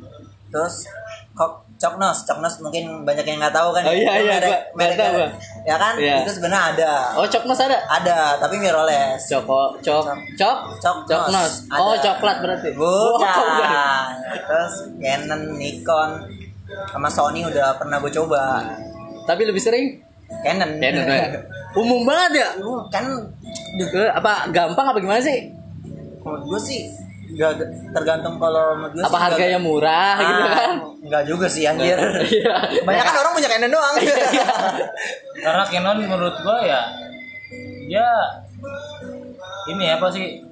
terus 0.54 0.86
kok 1.34 1.66
Coknos, 1.82 2.22
Coknos 2.22 2.54
mungkin 2.60 3.02
banyak 3.02 3.26
yang 3.26 3.42
nggak 3.42 3.50
tahu 3.50 3.74
kan. 3.74 3.82
Oh, 3.82 3.90
iya, 3.90 4.14
iya, 4.16 4.38
merek- 4.38 4.46
gua- 4.46 4.66
merek- 4.78 4.98
tahu. 5.02 5.18
Ya 5.62 5.74
kan? 5.74 5.94
Iya. 5.98 6.16
Itu 6.22 6.30
sebenarnya 6.32 6.62
ada. 6.72 6.92
Oh, 7.12 7.26
coknos 7.26 7.58
ada? 7.58 7.78
Ada, 7.84 8.38
tapi 8.38 8.54
mirrorless. 8.56 9.26
Coko, 9.26 9.74
cok, 9.76 10.04
cok, 10.38 10.58
Coknos. 10.78 11.06
coknos. 11.10 11.52
Ada. 11.66 11.80
Oh, 11.82 11.94
coklat 11.98 12.36
berarti. 12.38 12.70
Bukan. 12.70 13.26
Oh. 13.26 14.06
Terus 14.46 14.74
Canon, 14.96 15.42
Nikon, 15.52 16.10
sama 16.88 17.08
Sony 17.10 17.42
udah 17.42 17.74
pernah 17.74 17.98
gue 17.98 18.12
coba. 18.12 18.62
Tapi 19.26 19.42
lebih 19.42 19.58
sering 19.58 19.98
Canon. 20.40 20.78
Canon 20.78 21.04
ya. 21.04 21.26
Umum 21.74 22.06
banget 22.06 22.32
ya. 22.38 22.48
Lu 22.58 22.78
kan 22.86 23.02
Apa 24.14 24.46
gampang 24.48 24.86
apa 24.86 24.98
gimana 24.98 25.18
sih? 25.18 25.50
menurut 26.22 26.44
gue 26.46 26.60
sih 26.62 26.80
gak 27.32 27.52
tergantung 27.90 28.36
kalau 28.36 28.76
menurut 28.76 28.92
gue 28.92 29.02
Apa 29.02 29.10
sih 29.10 29.24
harganya 29.26 29.56
gak- 29.56 29.64
murah 29.64 30.14
gitu 30.16 30.32
Ah, 30.38 30.52
kan? 30.52 30.70
Enggak 31.02 31.22
juga 31.24 31.46
sih 31.46 31.62
anjir. 31.64 31.98
Iya. 31.98 32.54
Banyak 32.82 33.04
kan 33.04 33.14
orang 33.16 33.32
punya 33.32 33.48
Canon 33.48 33.70
doang. 33.70 33.94
karena 35.44 35.62
Canon 35.64 35.98
menurut 36.00 36.36
gua 36.38 36.58
ya 36.60 36.80
dia 37.82 38.06
ini 39.68 39.84
apa 39.88 40.06
sih 40.08 40.42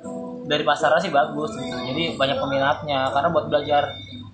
dari 0.44 0.62
pasarnya 0.62 1.00
sih 1.00 1.10
bagus 1.10 1.54
gitu 1.54 1.76
jadi 1.84 2.14
banyak 2.14 2.36
peminatnya 2.36 3.06
karena 3.08 3.28
buat 3.28 3.46
belajar 3.46 3.82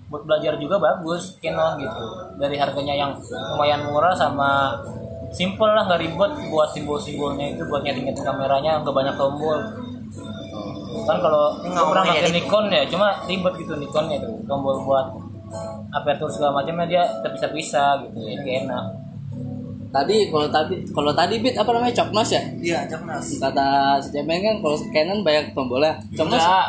buat 0.07 0.23
belajar 0.23 0.57
juga 0.57 0.77
bagus 0.79 1.37
Canon 1.39 1.77
gitu 1.77 2.03
dari 2.37 2.57
harganya 2.57 2.95
yang 2.97 3.13
lumayan 3.53 3.85
murah 3.85 4.13
sama 4.13 4.81
simple 5.29 5.69
lah 5.69 5.85
nggak 5.85 6.01
ribet 6.01 6.33
buat 6.49 6.71
simbol-simbolnya 6.71 7.53
itu 7.53 7.63
buat 7.67 7.83
nyeting-nyeting 7.83 8.23
kameranya 8.23 8.81
nggak 8.81 8.95
banyak 8.95 9.15
tombol 9.15 9.59
kan 11.07 11.19
kalau 11.23 11.45
Ini 11.63 11.71
gua 11.73 11.87
pernah 11.95 12.05
pakai 12.11 12.33
Nikon 12.35 12.65
ya 12.69 12.83
cuma 12.91 13.09
ribet 13.25 13.55
gitu 13.63 13.73
Nikonnya 13.79 14.17
itu 14.19 14.31
tombol 14.45 14.77
buat 14.83 15.07
aperture 15.95 16.29
segala 16.29 16.61
macamnya 16.61 16.87
dia 16.91 17.03
terpisah-pisah 17.23 18.03
gitu 18.11 18.19
ini 18.19 18.35
nggak 18.43 18.57
enak 18.67 18.85
Tadi 19.87 20.29
kalau 20.29 20.51
tadi 20.53 20.77
kalau 20.93 21.13
tadi 21.15 21.41
bit 21.41 21.57
apa 21.57 21.73
namanya 21.73 21.95
coknos 21.97 22.29
ya? 22.29 22.43
Iya, 22.61 22.85
Coknos. 22.85 23.41
Kata 23.41 23.97
si 23.97 24.13
Cemen 24.13 24.45
kan 24.45 24.61
kalau 24.61 24.77
Canon 24.93 25.25
banyak 25.25 25.57
tombolnya. 25.57 25.97
Coknos 26.13 26.37
enggak 26.37 26.69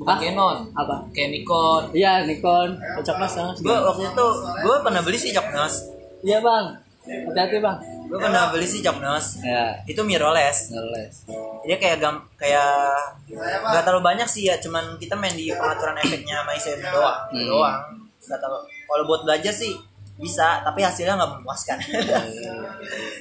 bukan? 0.00 0.16
Canon 0.16 0.56
apa? 0.72 0.96
kayak 1.12 1.30
Nikon 1.30 1.82
Iya 1.92 2.24
Nikon, 2.24 2.68
coknos. 3.04 3.32
Gue 3.60 3.76
waktu 3.76 4.02
itu 4.08 4.26
gue 4.64 4.76
pernah 4.82 5.00
beli 5.04 5.18
sih 5.20 5.30
Coknos. 5.30 5.74
Iya 6.24 6.38
bang, 6.44 6.66
hati-hati 7.06 7.56
bang. 7.64 7.76
Gue 8.10 8.18
pernah 8.18 8.50
beli 8.50 8.66
sih 8.66 8.82
Coknos. 8.82 9.38
Ya, 9.40 9.78
Itu 9.86 10.02
mirrorless. 10.02 10.68
ngeles. 10.68 11.14
Dia 11.62 11.76
kayak 11.78 12.02
gam 12.02 12.26
kayak 12.34 12.90
nggak 13.30 13.84
terlalu 13.86 14.02
banyak 14.04 14.26
sih 14.26 14.50
ya, 14.50 14.58
cuman 14.58 14.98
kita 14.98 15.14
main 15.14 15.30
di 15.30 15.46
pengaturan 15.48 15.94
efeknya 15.96 16.42
sama 16.42 16.50
ISO 16.52 16.74
doang, 16.74 17.20
Hmm. 17.30 17.46
doang. 17.46 17.80
Gak 18.20 18.36
terlalu. 18.36 18.66
Kalau 18.66 19.04
buat 19.06 19.22
belajar 19.22 19.54
sih 19.54 19.78
bisa, 20.16 20.60
tapi 20.60 20.82
hasilnya 20.82 21.14
nggak 21.14 21.32
memuaskan. 21.38 21.78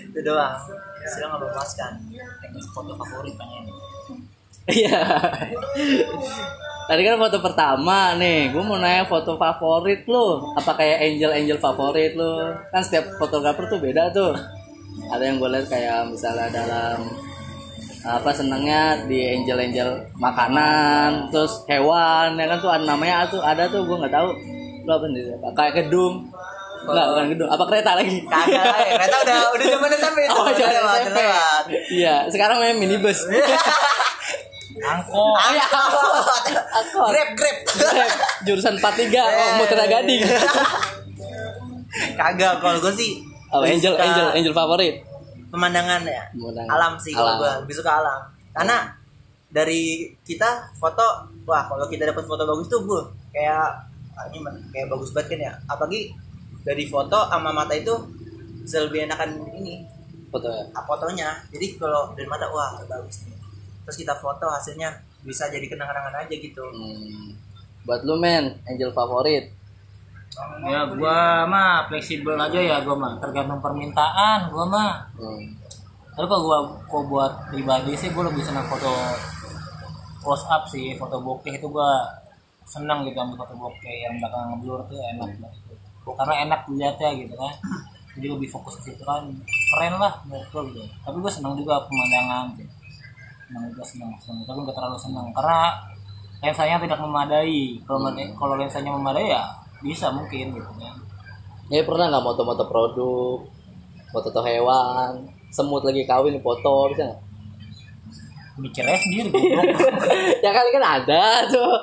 itu 0.10 0.20
doang. 0.20 0.58
Hasilnya 1.00 1.28
nggak 1.30 1.44
memuaskan. 1.46 1.92
teknik 2.42 2.66
foto 2.68 2.92
favorit 2.96 3.36
tanya 3.36 3.60
Iya. 4.68 5.02
Tadi 6.86 7.02
kan 7.04 7.18
foto 7.18 7.38
pertama 7.40 8.18
nih, 8.18 8.50
gue 8.50 8.64
mau 8.66 8.78
nanya 8.78 9.06
foto 9.06 9.38
favorit 9.38 10.06
lo. 10.06 10.54
Apa 10.54 10.74
kayak 10.74 10.98
angel-angel 11.00 11.58
favorit 11.58 12.14
lo? 12.14 12.54
Kan 12.68 12.82
setiap 12.82 13.14
fotografer 13.16 13.66
tuh 13.66 13.78
beda 13.78 14.10
tuh. 14.10 14.34
Ada 15.08 15.24
yang 15.24 15.38
gue 15.40 15.50
lihat 15.56 15.68
kayak 15.72 16.00
misalnya 16.12 16.48
dalam 16.52 17.08
apa 18.00 18.32
senangnya 18.32 18.96
di 19.08 19.20
angel-angel 19.40 20.16
makanan, 20.16 21.28
terus 21.32 21.68
hewan, 21.68 22.40
ya 22.40 22.46
kan 22.48 22.58
tuh 22.64 22.72
ada 22.72 22.84
namanya 22.88 23.28
tuh 23.28 23.44
ada 23.44 23.68
tuh 23.68 23.84
gue 23.84 23.98
nggak 24.00 24.14
tahu. 24.14 24.30
Lo 24.88 24.92
apa 25.00 25.06
nih? 25.12 25.22
Apa? 25.36 25.48
Kayak 25.56 25.74
gedung? 25.86 26.32
Enggak, 26.80 27.06
bukan 27.12 27.26
gedung. 27.36 27.50
Apa 27.52 27.64
kereta 27.68 27.92
lagi? 28.00 28.18
Kagak 28.24 28.66
ya. 28.80 28.96
kereta 28.96 29.18
udah 29.28 29.40
udah 29.52 29.66
zaman 29.68 29.90
SMP 29.94 30.20
itu. 30.28 30.32
Oh, 30.32 30.44
udah 30.48 30.56
jangan 30.56 30.74
lewat, 30.74 31.00
SMP. 31.04 31.20
Iya, 31.92 32.16
sekarang 32.32 32.58
main 32.64 32.78
minibus. 32.80 33.20
angkot 34.80 35.36
angkot. 35.36 36.56
Angkot. 36.56 37.10
Grab, 37.12 37.30
grab. 37.36 37.58
Jurusan 38.48 38.80
43 38.80 39.12
oh, 39.12 39.50
Muter 39.60 39.80
Gading. 39.84 40.22
Kagak, 42.16 42.64
kalau 42.64 42.80
gue 42.80 42.94
sih 42.96 43.29
Oh, 43.50 43.60
lebih 43.62 43.82
angel, 43.82 43.94
suka 43.98 44.04
angel, 44.06 44.28
angel 44.38 44.54
favorit. 44.54 44.96
pemandangan 45.50 46.02
ya. 46.06 46.24
Pemandangan. 46.32 46.70
Alam 46.70 46.94
sih 47.02 47.12
kalau 47.12 47.42
gue 47.42 47.52
lebih 47.66 47.76
suka 47.76 47.92
alam. 47.98 48.22
Karena 48.54 48.78
dari 49.50 50.06
kita 50.22 50.70
foto, 50.78 51.26
wah 51.50 51.66
kalau 51.66 51.90
kita 51.90 52.06
dapat 52.06 52.22
foto 52.22 52.46
bagus 52.46 52.70
tuh 52.70 52.86
gue 52.86 53.02
kayak 53.34 53.66
ah, 54.14 54.26
ini 54.30 54.38
kayak 54.70 54.88
bagus 54.94 55.10
banget 55.10 55.34
kan 55.34 55.40
ya. 55.50 55.54
Apalagi 55.66 56.14
dari 56.62 56.86
foto 56.86 57.18
sama 57.26 57.50
mata 57.50 57.74
itu 57.74 57.94
bisa 58.62 58.86
lebih 58.86 59.10
enakan 59.10 59.34
ini 59.58 59.82
Foto 60.30 60.46
ya. 60.46 60.62
ah, 60.78 60.86
fotonya. 60.86 61.30
Jadi 61.50 61.74
kalau 61.82 62.14
dari 62.14 62.30
mata 62.30 62.46
wah 62.54 62.78
bagus 62.86 63.26
nih. 63.26 63.34
Terus 63.90 63.98
kita 63.98 64.14
foto 64.14 64.46
hasilnya 64.46 64.94
bisa 65.26 65.50
jadi 65.50 65.66
kenang-kenangan 65.66 66.22
aja 66.22 66.36
gitu. 66.38 66.62
Hmm. 66.70 67.34
Buat 67.90 68.06
lu 68.06 68.22
men, 68.22 68.62
angel 68.70 68.94
favorit. 68.94 69.50
Ya 70.68 70.82
gua 70.92 71.44
mah 71.48 71.88
fleksibel 71.88 72.36
aja 72.36 72.60
ya 72.60 72.78
gua 72.86 72.96
mah. 72.96 73.14
Tergantung 73.24 73.60
permintaan 73.64 74.52
gua 74.52 74.66
mah. 74.68 74.94
Hmm. 75.20 75.44
tapi 76.20 76.28
kalau 76.28 76.44
gua 76.52 76.60
kok 76.84 77.04
buat 77.08 77.32
pribadi 77.48 77.96
sih 77.96 78.12
gua 78.12 78.28
lebih 78.28 78.44
senang 78.44 78.68
foto 78.68 78.92
close 80.20 80.44
up 80.52 80.68
sih 80.68 80.92
foto 81.00 81.16
bokeh 81.24 81.56
itu 81.56 81.64
gua 81.72 82.04
senang 82.68 83.08
gitu 83.08 83.16
ambil 83.16 83.40
foto 83.40 83.56
bokeh 83.56 83.96
yang 84.04 84.20
belakang 84.20 84.52
ngeblur 84.52 84.84
tuh 84.92 85.00
enak 85.00 85.32
banget 85.40 85.80
karena 86.10 86.34
enak 86.50 86.60
dilihatnya 86.68 87.10
gitu 87.24 87.34
kan. 87.40 87.54
Jadi 88.20 88.28
lebih 88.36 88.50
fokus 88.52 88.76
ke 88.82 88.92
situ 88.92 89.04
kan. 89.08 89.24
Keren 89.48 89.96
lah 89.96 90.12
menurut 90.28 90.48
gua 90.52 90.62
gitu. 90.68 90.82
Tapi 91.06 91.18
gua 91.24 91.32
senang 91.32 91.54
juga 91.56 91.80
pemandangan 91.88 92.46
gitu. 92.60 92.74
senang 93.48 93.64
juga 93.72 93.84
senang 93.88 94.12
senang. 94.20 94.44
Tapi 94.44 94.60
nggak 94.66 94.76
terlalu 94.76 94.98
senang. 95.00 95.28
Karena 95.32 95.60
lensanya 96.44 96.76
tidak 96.84 97.00
memadai. 97.00 97.80
Kalau 97.88 98.00
mada- 98.04 98.34
kalau 98.36 98.56
lensanya 98.60 98.92
memadai 98.92 99.28
ya 99.32 99.44
bisa 99.80 100.12
mungkin 100.12 100.56
gitu 100.56 100.72
kan 100.80 100.96
Ya 101.70 101.86
pernah 101.86 102.10
nggak 102.10 102.26
moto-moto 102.26 102.66
produk, 102.66 103.46
foto-foto 104.10 104.42
hewan, 104.42 105.30
semut 105.54 105.86
lagi 105.86 106.02
kawin 106.10 106.42
foto 106.42 106.90
bisa 106.90 107.06
nggak? 107.06 107.22
mikirnya 108.60 108.98
sendiri 109.00 109.32
ya 110.44 110.52
kali 110.52 110.70
kan 110.76 110.84
ada 110.84 111.48
tuh. 111.48 111.74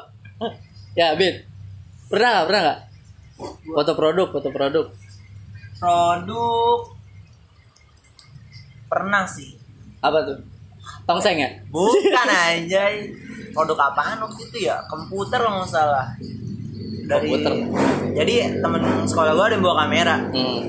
ya 0.92 1.16
Bit, 1.16 1.48
pernah 2.12 2.28
nggak 2.36 2.46
pernah 2.50 2.62
nggak? 2.66 2.80
Foto 3.72 3.92
produk, 3.96 4.26
foto 4.32 4.48
produk. 4.52 4.86
Produk 5.76 6.78
pernah 8.88 9.24
sih. 9.28 9.56
Apa 10.00 10.24
tuh? 10.24 10.38
Tongseng 11.06 11.38
ya? 11.38 11.50
Bukan 11.70 12.26
anjay. 12.28 13.12
Produk 13.52 13.78
apaan 13.92 14.18
waktu 14.24 14.40
itu 14.50 14.68
ya? 14.68 14.80
Komputer 14.90 15.40
kalau 15.40 15.62
nggak 15.62 15.70
salah. 15.72 16.10
Dari 17.06 17.26
Komputer. 17.28 17.52
Jadi 18.14 18.34
temen 18.58 18.80
sekolah 19.04 19.32
gua 19.32 19.44
ada 19.46 19.54
yang 19.54 19.64
bawa 19.64 19.76
kamera. 19.82 20.16
Hmm. 20.28 20.60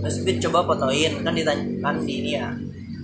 Terus 0.00 0.16
Bit 0.22 0.38
coba 0.40 0.58
fotoin 0.66 1.12
kan 1.20 1.32
ditanya 1.32 1.64
kan 1.80 1.94
di 2.00 2.14
ini 2.18 2.32
ya. 2.34 2.48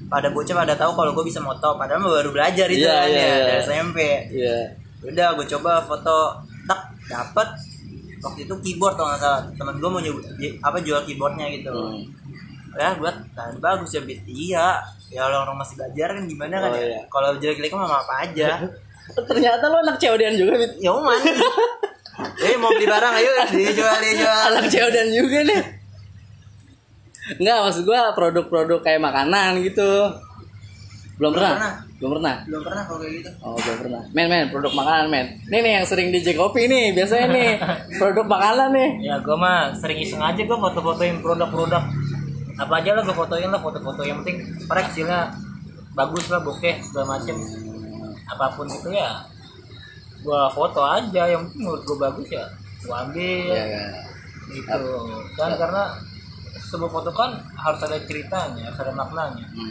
Pada 0.06 0.30
bocah 0.30 0.54
pada 0.54 0.72
tahu 0.72 0.94
kalau 0.94 1.10
gue 1.12 1.26
bisa 1.26 1.42
moto, 1.42 1.74
padahal 1.74 1.98
baru 2.00 2.30
belajar 2.30 2.70
itu 2.70 2.78
Iya, 2.80 2.94
kan 2.94 3.06
iya, 3.06 3.18
ya 3.18 3.26
iya. 3.26 3.36
dari 3.42 3.58
SMP. 3.60 3.98
Iya. 4.30 4.58
Udah 5.02 5.28
gue 5.34 5.46
coba 5.48 5.82
foto 5.82 6.16
tak 6.64 6.80
dapat 7.06 7.48
waktu 8.18 8.40
itu 8.42 8.54
keyboard 8.60 8.94
kalau 8.94 9.08
nggak 9.08 9.20
salah 9.20 9.40
temen 9.52 9.76
gue 9.76 9.86
mau 9.86 9.98
nyoba 9.98 10.20
apa 10.62 10.76
jual 10.80 11.00
keyboardnya 11.02 11.46
gitu 11.52 11.70
Hmm. 11.70 12.02
ya 12.74 12.92
buat 12.92 13.14
nah, 13.32 13.48
bagus 13.56 13.88
ya 13.90 14.02
bit 14.02 14.20
iya 14.26 14.76
ya 15.08 15.24
orang 15.24 15.46
orang 15.46 15.58
masih 15.58 15.78
belajar 15.78 16.12
kan 16.12 16.24
gimana 16.26 16.56
kan 16.58 16.70
Oh, 16.70 16.76
ya 16.76 16.84
iya. 16.86 17.00
kalau 17.06 17.28
jelek-jelek 17.34 17.72
mah 17.72 17.86
apa 17.88 18.14
aja 18.22 18.48
Ternyata 19.30 19.64
lo 19.64 19.78
anak 19.80 19.96
COD-an 19.96 20.34
juga, 20.34 20.58
Bit. 20.58 20.82
ya 20.82 20.90
uman 20.90 21.14
eh 22.16 22.54
mau 22.56 22.72
beli 22.72 22.86
barang 22.86 23.14
ayo 23.20 23.30
dijual 23.52 23.96
dijual 24.00 24.38
anak 24.48 24.64
COD-an 24.68 25.08
juga 25.10 25.38
nih. 25.44 25.60
Enggak, 27.36 27.58
maksud 27.58 27.82
gua 27.84 28.14
produk-produk 28.14 28.78
kayak 28.80 29.02
makanan 29.02 29.58
gitu. 29.60 29.82
Belum 31.16 31.32
Belum 31.32 31.32
pernah? 31.34 31.52
pernah. 31.56 31.74
Belum 31.96 32.10
pernah. 32.12 32.34
belum 32.44 32.60
pernah 32.62 32.82
kalau 32.84 32.98
kayak 33.00 33.12
gitu 33.18 33.30
Oh, 33.40 33.56
belum 33.56 33.76
pernah. 33.80 34.02
Men, 34.12 34.26
men, 34.28 34.44
produk 34.52 34.72
makanan, 34.72 35.06
men. 35.08 35.26
Nih 35.48 35.60
nih 35.64 35.72
yang 35.80 35.86
sering 35.88 36.12
DJ 36.12 36.36
kopi 36.36 36.68
nih, 36.68 36.92
biasanya 36.92 37.26
nih. 37.32 37.50
Produk 38.00 38.26
makanan 38.28 38.68
nih. 38.76 38.90
ya 39.08 39.16
gue 39.24 39.36
mah 39.36 39.72
sering 39.74 39.96
iseng 39.96 40.20
aja 40.20 40.36
gue 40.38 40.58
foto-fotoin 40.60 41.18
produk-produk 41.18 41.82
apa 42.56 42.72
aja 42.80 42.90
lah 42.96 43.02
gue 43.04 43.12
fotoin 43.12 43.48
lah 43.52 43.60
foto-foto 43.60 44.00
yang 44.00 44.24
penting 44.24 44.40
hasilnya 44.64 45.28
bagus 45.92 46.24
lah 46.32 46.40
bokeh 46.40 46.80
segala 46.80 47.16
macem 47.16 47.36
apa 48.28 48.46
pun 48.56 48.64
itu 48.64 48.88
ya 48.92 49.12
gue 50.26 50.42
foto 50.50 50.82
aja 50.82 51.22
yang 51.28 51.46
menurut 51.52 51.80
gue 51.80 51.96
bagus 51.96 52.28
ya 52.28 52.44
gue 52.78 52.90
ambil 52.92 53.46
Iya, 53.48 53.64
iya. 53.64 53.84
gitu 54.48 54.90
dan 55.34 55.54
karena 55.54 55.82
sebuah 56.58 56.90
foto 56.92 57.10
kan 57.10 57.30
harus 57.54 57.80
ada 57.80 57.96
ceritanya 58.00 58.66
harus 58.66 58.80
ada 58.80 58.92
maknanya 58.92 59.46
Hmm. 59.48 59.70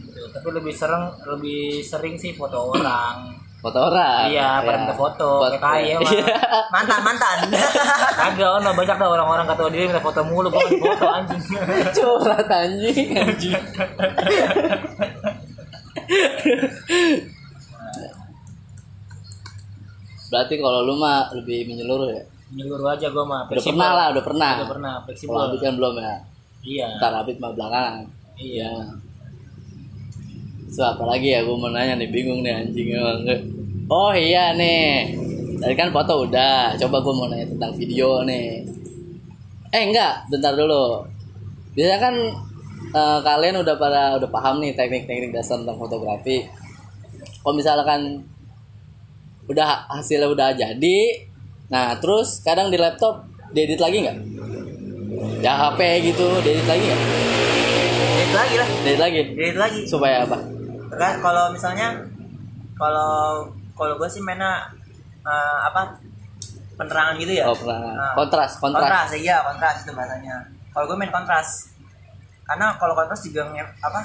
gitu. 0.00 0.22
tapi 0.30 0.48
lebih 0.52 0.70
sering 0.70 1.02
lebih 1.24 1.62
sering 1.80 2.14
sih 2.14 2.30
foto 2.32 2.70
orang 2.70 3.34
foto 3.56 3.78
orang 3.84 4.28
Iya, 4.28 4.60
pada 4.60 4.70
Ya. 4.70 4.78
minta 4.78 4.94
foto, 4.94 5.30
kayak 5.42 5.58
kaya. 5.58 5.96
Iya. 5.98 6.24
mantan 6.68 7.00
mantan 7.02 7.38
Agak 8.26 8.48
ono 8.54 8.70
banyak 8.70 8.94
dah 8.94 9.08
orang-orang 9.08 9.44
kata 9.44 9.66
dia 9.68 9.82
minta 9.84 9.98
foto 9.98 10.20
mulu, 10.22 10.46
gua 10.46 10.62
minta 10.62 10.86
foto 10.86 11.06
anjing. 11.10 11.42
curhat 11.92 12.46
anjing 12.46 13.08
anjing 13.12 13.58
berarti 20.30 20.54
kalau 20.58 20.80
lu 20.82 20.94
mah 20.98 21.30
lebih 21.34 21.70
menyeluruh 21.70 22.10
ya? 22.10 22.22
Menyeluruh 22.54 22.88
aja 22.94 23.06
gua 23.10 23.24
mah. 23.26 23.42
udah 23.50 23.62
pernah 23.62 23.90
lah 23.94 24.06
udah 24.14 24.24
pernah. 24.24 24.52
Udah 24.62 24.70
pernah, 24.70 24.92
fleksibel. 25.02 25.34
kalau 25.34 25.46
Abid 25.50 25.60
kan 25.62 25.74
belum 25.74 25.94
ya? 25.98 26.14
Iya. 26.66 26.88
ntar 26.98 27.12
Abid 27.14 27.36
mah 27.38 27.52
belakangan. 27.54 27.94
Iya. 28.36 28.72
so 30.66 30.82
apa 30.82 31.08
lagi 31.08 31.32
ya? 31.32 31.40
Gue 31.46 31.56
mau 31.56 31.70
nanya 31.70 31.96
nih 31.96 32.10
bingung 32.10 32.42
nih 32.42 32.52
anjing 32.52 32.88
emang. 32.92 33.22
Oh 33.86 34.12
iya 34.12 34.52
nih. 34.52 35.14
Tadi 35.62 35.74
kan 35.78 35.88
foto 35.94 36.26
udah. 36.26 36.74
Coba 36.76 37.00
gue 37.00 37.14
mau 37.14 37.26
nanya 37.30 37.46
tentang 37.48 37.72
video 37.78 38.26
nih. 38.26 38.66
Eh 39.72 39.82
enggak. 39.88 40.26
Bentar 40.28 40.52
dulu. 40.52 41.06
Biasanya 41.72 41.98
kan 42.02 42.14
eh, 42.92 43.18
kalian 43.22 43.62
udah 43.62 43.74
pada 43.78 44.02
udah 44.20 44.28
paham 44.28 44.60
nih 44.60 44.74
teknik-teknik 44.74 45.32
dasar 45.32 45.62
tentang 45.62 45.78
fotografi. 45.80 46.44
Kalau 47.40 47.54
misalkan 47.54 48.26
udah 49.46 49.90
hasilnya 49.90 50.28
udah 50.30 50.48
jadi. 50.54 50.98
Nah 51.70 51.98
terus 51.98 52.42
kadang 52.42 52.70
di 52.70 52.78
laptop 52.78 53.26
diedit 53.50 53.78
lagi 53.78 54.02
nggak? 54.06 54.18
Ya 55.42 55.52
HP 55.56 55.80
gitu 56.12 56.26
diedit 56.42 56.66
lagi 56.66 56.84
nggak? 56.90 57.02
Edit 58.16 58.34
lagi 58.34 58.54
lah. 58.58 58.68
Diedit 58.82 59.00
lagi? 59.00 59.20
Edit 59.34 59.58
lagi. 59.58 59.80
Supaya 59.86 60.26
apa? 60.26 60.38
Kan 60.96 61.14
kalau 61.22 61.50
misalnya 61.54 61.94
kalau 62.76 63.46
kalau 63.76 63.94
gue 63.96 64.08
sih 64.10 64.22
mainnya 64.24 64.66
eh, 65.24 65.58
apa 65.66 65.94
penerangan 66.76 67.16
gitu 67.22 67.32
ya. 67.38 67.44
Oh, 67.48 67.56
penerangan. 67.56 67.94
Nah, 67.96 68.12
Kontras, 68.14 68.52
kontras. 68.60 68.82
kontras 68.84 69.08
iya 69.16 69.40
kontras 69.46 69.76
itu 69.86 69.92
bahasanya. 69.96 70.36
Kalau 70.74 70.84
gue 70.90 70.96
main 70.98 71.12
kontras. 71.12 71.72
Karena 72.46 72.76
kalau 72.78 72.94
kontras 72.94 73.20
juga 73.26 73.48
apa 73.82 74.00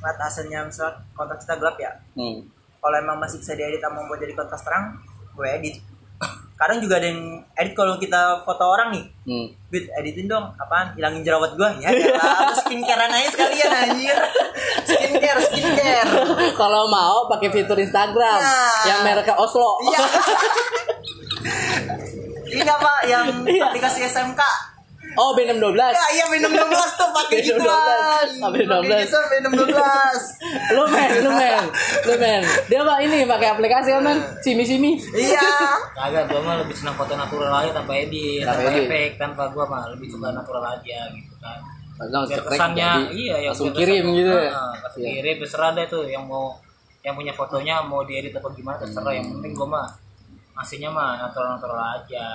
ngeliat 0.00 0.18
hasilnya 0.20 0.60
misal 0.66 0.90
kontras 1.16 1.40
kita 1.44 1.54
gelap 1.60 1.76
ya. 1.80 1.92
Hmm. 2.16 2.40
Kalau 2.84 2.96
emang 2.98 3.16
masih 3.16 3.40
bisa 3.40 3.52
diedit 3.52 3.80
sama 3.80 4.04
buat 4.04 4.18
jadi 4.18 4.32
kontras 4.32 4.60
terang 4.60 4.92
gue 5.32 5.48
edit 5.48 5.80
kadang 6.54 6.78
juga 6.78 6.96
ada 6.96 7.08
yang 7.08 7.24
edit 7.54 7.72
kalau 7.72 7.96
kita 7.96 8.20
foto 8.42 8.64
orang 8.66 8.92
nih 8.92 9.04
Hmm. 9.24 9.48
Bit, 9.66 9.88
editin 9.94 10.28
dong 10.28 10.52
apaan 10.54 10.92
hilangin 10.92 11.24
jerawat 11.24 11.56
gua 11.56 11.72
ya 11.74 11.88
lah 11.88 12.52
skincare 12.60 13.08
aja 13.08 13.24
sekalian 13.26 13.72
anjir 13.72 14.12
skincare 14.84 15.40
skincare 15.40 16.12
Kalau 16.60 16.84
mau 16.86 17.24
pakai 17.26 17.48
fitur 17.48 17.74
Instagram 17.74 18.36
Nah. 18.36 18.84
yang 18.84 19.00
mereknya 19.00 19.32
Oslo. 19.34 19.80
Iya. 19.82 19.98
Ini 22.46 22.62
apa 22.62 22.92
yang 23.04 23.26
Iya. 23.42 23.64
aplikasi 23.66 24.04
SMK? 24.04 24.40
Oh, 25.20 25.30
B612. 25.32 25.78
Ya 25.78 26.06
iya 26.10 26.24
minum 26.26 26.50
12 26.50 26.64
tuh 26.94 27.08
pakai 27.08 27.38
gituan. 27.46 28.26
12. 28.26 28.42
Pakai 28.42 28.62
12. 28.66 29.04
gitu 29.04 29.18
minum 29.30 29.52
12. 29.54 29.70
lu 30.70 30.82
men, 30.86 31.10
lu 31.20 31.30
men, 31.30 31.64
lu 32.02 32.14
men. 32.16 32.42
Dia 32.66 32.80
mah 32.80 32.98
ini 32.98 33.22
pakai 33.22 33.48
aplikasi 33.50 33.88
kan 33.90 34.02
men, 34.02 34.18
simi 34.40 34.62
simi. 34.62 34.98
Iya. 34.98 35.42
Kagak, 35.96 36.26
gua 36.26 36.40
mah 36.42 36.54
lebih 36.58 36.74
senang 36.74 36.94
foto 36.94 37.14
natural 37.14 37.52
aja 37.54 37.70
tanpa 37.72 37.94
edit, 37.94 38.42
Tanpa 38.42 38.58
tanpa 38.58 38.70
edit. 38.70 38.84
efek, 38.84 39.10
tanpa 39.16 39.42
gua 39.48 39.64
mah 39.64 39.82
lebih 39.88 40.06
suka 40.08 40.28
natural 40.30 40.64
aja 40.68 40.98
gitu 41.08 41.34
kan. 41.38 41.58
Cekrek 42.26 42.58
kesannya 42.58 42.90
iya 43.14 43.34
langsung 43.46 43.70
kirim 43.70 44.04
gitu 44.12 44.34
ya. 44.34 44.50
Ah, 44.50 44.74
langsung 44.76 44.98
Iya. 45.00 45.12
kirim 45.14 45.36
terserah 45.38 45.70
deh 45.72 45.86
tuh 45.86 46.02
yang 46.04 46.26
mau 46.26 46.58
yang 47.00 47.14
punya 47.14 47.30
fotonya 47.30 47.78
mau 47.80 48.02
diedit 48.02 48.34
atau 48.34 48.50
gimana 48.50 48.74
terserah 48.76 49.14
yang 49.14 49.30
penting 49.30 49.54
gua 49.54 49.68
mah 49.70 49.86
aslinya 50.54 50.90
mah 50.94 51.18
natural 51.18 51.58
natural 51.58 51.80
aja 51.98 52.26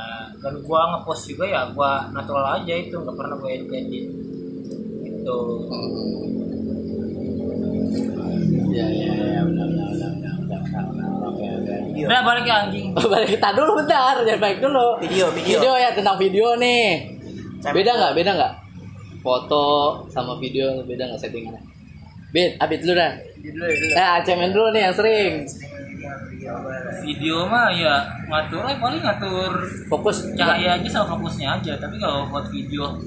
dan 0.44 0.54
gua 0.68 0.92
ngepost 0.92 1.32
juga 1.32 1.48
ya 1.48 1.62
gua 1.72 2.12
natural 2.12 2.60
aja 2.60 2.74
itu 2.76 2.96
nggak 3.00 3.16
pernah 3.16 3.36
gua 3.40 3.50
edit 3.50 3.72
edit 3.72 4.06
itu 5.08 5.40
Iya, 8.70 8.86
iya, 8.86 9.12
iya, 9.12 9.42
benar, 9.44 9.66
benar, 9.66 9.90
benar. 9.98 10.34
Oke, 11.26 11.42
oke. 11.42 11.74
udah 12.06 12.22
balik 12.22 12.44
ke 12.48 12.54
anjing 12.54 12.88
Balik 12.94 13.30
kita 13.34 13.50
dulu 13.58 13.82
bentar, 13.82 14.14
jangan 14.24 14.40
baik 14.40 14.58
dulu. 14.62 14.88
Video, 15.02 15.26
video. 15.34 15.58
Video 15.58 15.74
ya 15.74 15.90
tentang 15.92 16.16
video 16.22 16.54
nih. 16.56 17.18
Beda 17.66 17.92
nggak? 17.98 18.14
Beda 18.14 18.32
nggak? 18.38 18.54
Foto 19.20 19.66
sama 20.08 20.38
video 20.40 20.86
beda 20.86 21.12
nggak 21.12 21.20
settingannya? 21.20 21.60
Bit, 22.30 22.62
abit 22.62 22.80
dulu 22.86 22.94
dah. 22.94 23.12
Dulu 23.42 23.66
dulu. 23.68 23.94
Eh, 23.98 24.18
cemen 24.22 24.50
dulu 24.54 24.68
nih 24.70 24.82
yang 24.86 24.96
sering. 24.96 25.34
Video 27.04 27.46
mah 27.48 27.70
ya 27.74 28.06
ngatur 28.30 28.62
aja 28.66 28.78
paling 28.78 29.02
ngatur 29.02 29.52
Fokus. 29.90 30.30
cahaya 30.38 30.78
aja 30.78 30.88
sama 30.90 31.18
fokusnya 31.18 31.60
aja. 31.60 31.74
Tapi 31.78 31.96
kalau 31.98 32.30
buat 32.30 32.46
video 32.50 32.98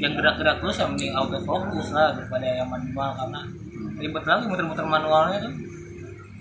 yang 0.00 0.12
gerak-gerak 0.12 0.60
terus 0.60 0.76
yang 0.76 0.92
mending 0.92 1.12
auto 1.16 1.38
fokus 1.42 1.92
lah 1.96 2.12
daripada 2.16 2.44
yang 2.44 2.68
manual. 2.68 3.10
Karena 3.16 3.40
ribet 3.96 4.24
lagi 4.24 4.44
muter-muter 4.48 4.86
manualnya 4.86 5.48
tuh. 5.48 5.54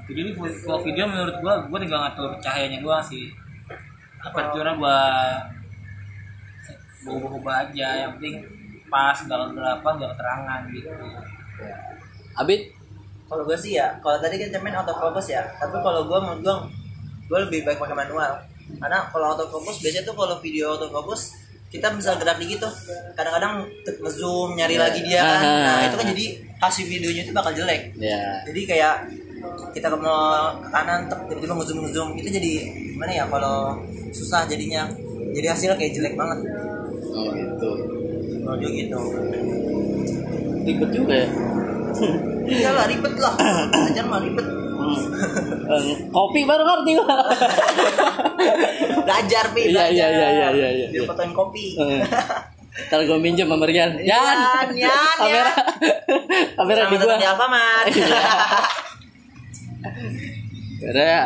Jadi 0.06 0.30
kalau 0.38 0.80
video 0.86 1.04
menurut 1.10 1.36
gua 1.42 1.54
gua 1.66 1.80
tinggal 1.82 2.00
ngatur 2.06 2.30
cahayanya 2.44 2.80
doang 2.84 3.04
sih. 3.04 3.32
Aperture 4.22 4.72
gua 4.76 4.98
ubah-ubah 7.06 7.70
aja 7.70 7.88
yang 8.06 8.12
penting 8.18 8.42
pas 8.90 9.14
gak 9.14 9.38
kegelapan 9.50 9.94
gak 10.02 10.12
keterangan 10.18 10.62
gitu. 10.74 10.90
Abit, 12.36 12.75
Kalau 13.36 13.52
gue 13.52 13.60
sih 13.60 13.76
ya, 13.76 13.92
kalau 14.00 14.16
tadi 14.24 14.40
kan 14.40 14.48
cemen 14.48 14.72
autofocus 14.72 15.28
ya. 15.28 15.44
Tapi 15.60 15.76
kalau 15.84 16.08
gue 16.08 16.20
menurut 16.24 16.40
gue, 16.40 16.56
gue 17.28 17.40
lebih 17.52 17.68
baik 17.68 17.84
pakai 17.84 17.92
manual. 17.92 18.32
Karena 18.80 19.12
kalau 19.12 19.36
autofocus 19.36 19.84
biasanya 19.84 20.08
tuh 20.08 20.16
kalau 20.16 20.40
video 20.40 20.72
autofocus 20.72 21.36
kita 21.68 21.92
bisa 22.00 22.16
gerak 22.16 22.40
dikit 22.40 22.64
tuh. 22.64 22.72
Kadang-kadang 23.12 23.68
ngezoom 23.84 24.56
nyari 24.56 24.80
lagi 24.80 25.04
dia 25.04 25.20
kan. 25.20 25.44
Ah. 25.44 25.52
Nah 25.68 25.80
itu 25.84 25.96
kan 26.00 26.08
jadi 26.16 26.26
hasil 26.64 26.88
videonya 26.88 27.22
itu 27.28 27.36
bakal 27.36 27.52
jelek. 27.52 27.92
ya. 28.00 28.40
Jadi 28.48 28.62
kayak 28.64 28.96
kita 29.76 29.92
ke 29.92 29.98
mau 30.00 30.56
ke 30.64 30.72
kanan 30.72 31.12
tiba-tiba 31.28 31.60
ngezoom 31.60 31.84
ngezoom 31.84 32.10
itu 32.16 32.30
jadi 32.32 32.52
gimana 32.96 33.12
ya 33.20 33.28
kalau 33.28 33.76
susah 34.16 34.48
jadinya. 34.48 34.88
Jadi 35.36 35.44
hasilnya 35.52 35.76
kayak 35.76 35.92
jelek 35.92 36.16
banget. 36.16 36.40
Oh 37.12 37.36
gitu. 37.36 37.70
Juga 38.48 38.68
gitu. 38.72 39.00
Ribet 40.64 40.90
juga 40.96 41.14
ya. 41.20 41.28
Iya 42.46 42.70
lah 42.74 42.86
ribet 42.86 43.14
lah. 43.18 43.34
Belajar 43.74 44.06
mah 44.06 44.20
ribet. 44.22 44.46
Hmm. 44.46 44.98
Eh, 45.66 45.98
Kopi 46.14 46.42
baru 46.46 46.64
ngerti 46.64 46.92
gua. 46.98 47.06
Belajar 49.06 49.46
pi. 49.54 49.62
Iya, 49.70 49.86
iya, 49.90 50.08
iya, 50.10 50.28
iya, 50.30 50.48
iya, 50.54 50.70
iya. 50.70 50.88
Biar 50.94 51.06
fotoin 51.10 51.32
kopi. 51.34 51.74
Eh, 51.78 52.02
Ntar 52.76 53.08
gue 53.08 53.18
minjem 53.24 53.48
sama 53.48 53.64
Rian. 53.64 53.96
Yan, 54.04 54.38
Yan, 54.44 54.68
Yan, 54.76 55.16
kamera, 55.16 55.54
kamera 56.60 56.82
di 56.92 56.98
Selamat 57.00 57.20
di 57.24 57.28
Alfamart. 57.32 57.86
Iya. 57.96 58.20
Udah 60.92 61.06
ya. 61.08 61.24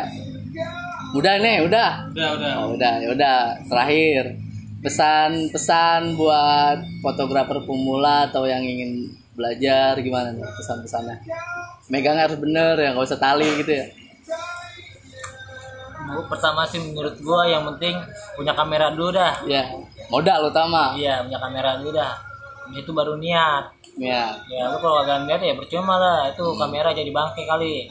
Udah 1.18 1.34
nih, 1.42 1.58
udah. 1.66 1.90
udah 2.14 2.30
udah 2.38 2.52
Oh, 2.62 2.78
udah, 2.78 2.94
ya 3.02 3.10
udah. 3.10 3.40
Terakhir 3.66 4.38
pesan-pesan 4.86 6.16
buat 6.16 6.86
fotografer 7.02 7.60
pemula 7.66 8.30
atau 8.30 8.46
yang 8.46 8.62
ingin 8.62 9.10
belajar 9.40 9.96
gimana 9.98 10.30
nih 10.30 10.44
pesan-pesannya? 10.44 11.16
Megang 11.88 12.20
harus 12.20 12.36
bener 12.36 12.76
ya, 12.76 12.92
nggak 12.92 13.08
usah 13.08 13.18
tali 13.18 13.48
gitu 13.58 13.72
ya. 13.74 13.88
Gua 16.06 16.26
pertama 16.28 16.62
sih 16.64 16.82
menurut 16.82 17.16
gua 17.20 17.46
yang 17.46 17.64
penting 17.66 17.96
punya 18.34 18.52
kamera 18.52 18.90
dulu 18.90 19.10
dah 19.12 19.34
Ya, 19.44 19.62
modal 20.08 20.50
utama. 20.50 20.92
iya 20.94 21.22
punya 21.22 21.38
kamera 21.38 21.78
dulu 21.78 21.94
dah 21.94 22.14
itu 22.72 22.90
baru 22.90 23.16
niat 23.16 23.66
Ya, 23.96 24.32
ya 24.48 24.64
lu 24.66 24.78
kalau 24.78 25.04
gak 25.04 25.26
niat 25.26 25.38
ya 25.40 25.54
percuma 25.54 25.98
lah 25.98 26.30
itu 26.30 26.40
kamera 26.56 26.90
jadi 26.90 27.10
bangke 27.10 27.44
kali 27.44 27.84
ya 27.84 27.86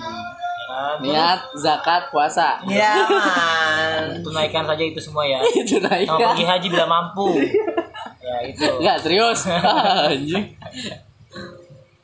kan? 0.64 0.96
niat, 1.00 1.40
zakat, 1.54 2.08
puasa. 2.08 2.56
Iya 2.62 3.02
man. 3.04 4.22
tunaikan 4.22 4.64
saja 4.64 4.80
itu 4.80 4.96
semua 4.98 5.22
ya 5.22 5.36
Itu 5.60 5.78
naik. 5.78 6.06
sama 6.06 6.32
pergi 6.32 6.44
haji 6.44 6.66
bila 6.68 6.86
mampu 6.86 7.28
ya 8.24 8.36
itu 8.42 8.66
Enggak 8.78 8.98
serius. 8.98 9.40
Anjing. 10.10 10.46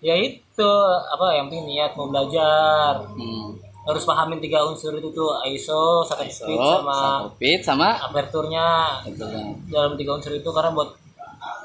Ya 0.05 0.15
itu 0.21 0.71
apa 1.09 1.33
yang 1.33 1.49
penting 1.49 1.65
niat 1.73 1.97
mau 1.97 2.13
belajar. 2.13 3.01
Hmm. 3.17 3.57
harus 3.85 4.01
pahamin 4.09 4.41
tiga 4.41 4.65
unsur 4.65 4.97
itu 4.97 5.13
tuh 5.13 5.37
ISO, 5.45 6.01
shutter 6.09 6.25
So, 6.33 6.49
speed 6.49 6.57
sama 6.57 6.97
fit 7.37 7.61
sama 7.61 7.89
aperturnya. 8.01 8.97
Itu 9.05 9.29
dalam 9.69 9.93
tiga 10.01 10.17
unsur 10.17 10.33
itu 10.33 10.49
karena 10.49 10.73
buat 10.73 10.89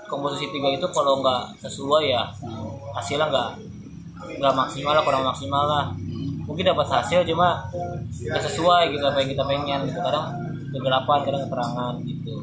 komposisi 0.04 0.52
tiga 0.52 0.68
itu 0.68 0.84
kalau 0.92 1.24
nggak 1.24 1.64
sesuai 1.64 2.12
ya 2.12 2.28
hasilnya 2.92 3.32
nggak 3.32 3.50
nggak 4.36 4.52
maksimal 4.52 5.00
lah 5.00 5.04
kurang 5.08 5.24
maksimal 5.24 5.64
lah. 5.64 5.86
Mungkin 6.44 6.68
dapat 6.68 6.92
hasil 6.92 7.24
cuma 7.24 7.64
nggak 8.12 8.44
sesuai 8.52 8.92
gitu 8.92 9.04
apa 9.08 9.24
yang 9.24 9.30
kita 9.32 9.44
pengen 9.48 9.80
gitu. 9.88 10.00
Kadang 10.04 10.26
kegelapan 10.76 11.20
kadang 11.24 11.42
keterangan 11.48 11.94
gitu. 12.04 12.36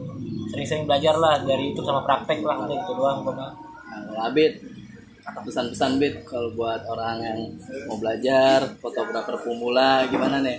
Sering-sering 0.57 0.89
belajar 0.89 1.21
lah 1.21 1.37
dari 1.45 1.77
itu 1.77 1.85
sama 1.85 2.01
praktek 2.01 2.41
lah 2.41 2.65
gitu 2.65 2.97
doang 2.97 3.29
kok 3.29 3.35
Mak. 3.37 3.53
Pesan-pesan 5.27 5.99
Bid 5.99 6.23
kalau 6.23 6.51
buat 6.53 6.87
orang 6.87 7.19
yang 7.19 7.39
mau 7.85 7.97
belajar 7.97 8.63
fotografer 8.77 9.35
pemula 9.37 10.07
gimana 10.07 10.39
nih? 10.39 10.59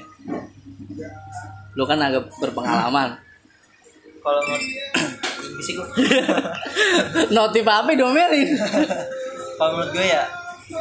Lu 1.73 1.83
kan 1.83 1.97
agak 1.97 2.27
berpengalaman. 2.35 3.15
kalau 4.19 4.43
bisik 5.55 5.75
lu. 5.75 5.85
Notif 7.29 7.63
apa 7.63 7.91
domelin? 7.93 8.49
kalau 9.57 9.71
menurut 9.73 9.91
gue 9.91 10.05
ya 10.05 10.23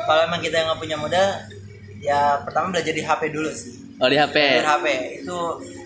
kalau 0.03 0.21
emang 0.21 0.41
kita 0.41 0.61
nggak 0.61 0.77
punya 0.77 0.97
modal 0.97 1.27
ya 1.97 2.43
pertama 2.43 2.69
belajar 2.69 2.91
di 2.91 3.01
HP 3.01 3.23
dulu 3.31 3.49
sih 3.49 3.73
Oh 3.97 4.05
di 4.05 4.19
HP. 4.19 4.35
belajar 4.37 4.69
HP 4.77 4.87
itu 5.17 5.39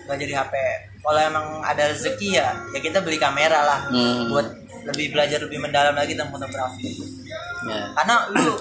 belajar 0.03 0.25
di 0.25 0.35
HP 0.35 0.53
kalau 0.99 1.19
emang 1.21 1.45
ada 1.61 1.87
rezeki 1.87 2.29
ya 2.33 2.51
ya 2.67 2.79
kita 2.79 2.99
beli 2.99 3.15
kamera 3.15 3.61
lah 3.61 3.79
Hmm. 3.87 4.27
buat 4.27 4.43
lebih 4.83 5.13
belajar 5.13 5.39
lebih 5.39 5.61
mendalam 5.61 5.93
lagi 5.93 6.11
tentang 6.11 6.33
fotografi 6.33 6.89
Ya. 7.63 7.93
karena 7.93 8.15
lu 8.31 8.53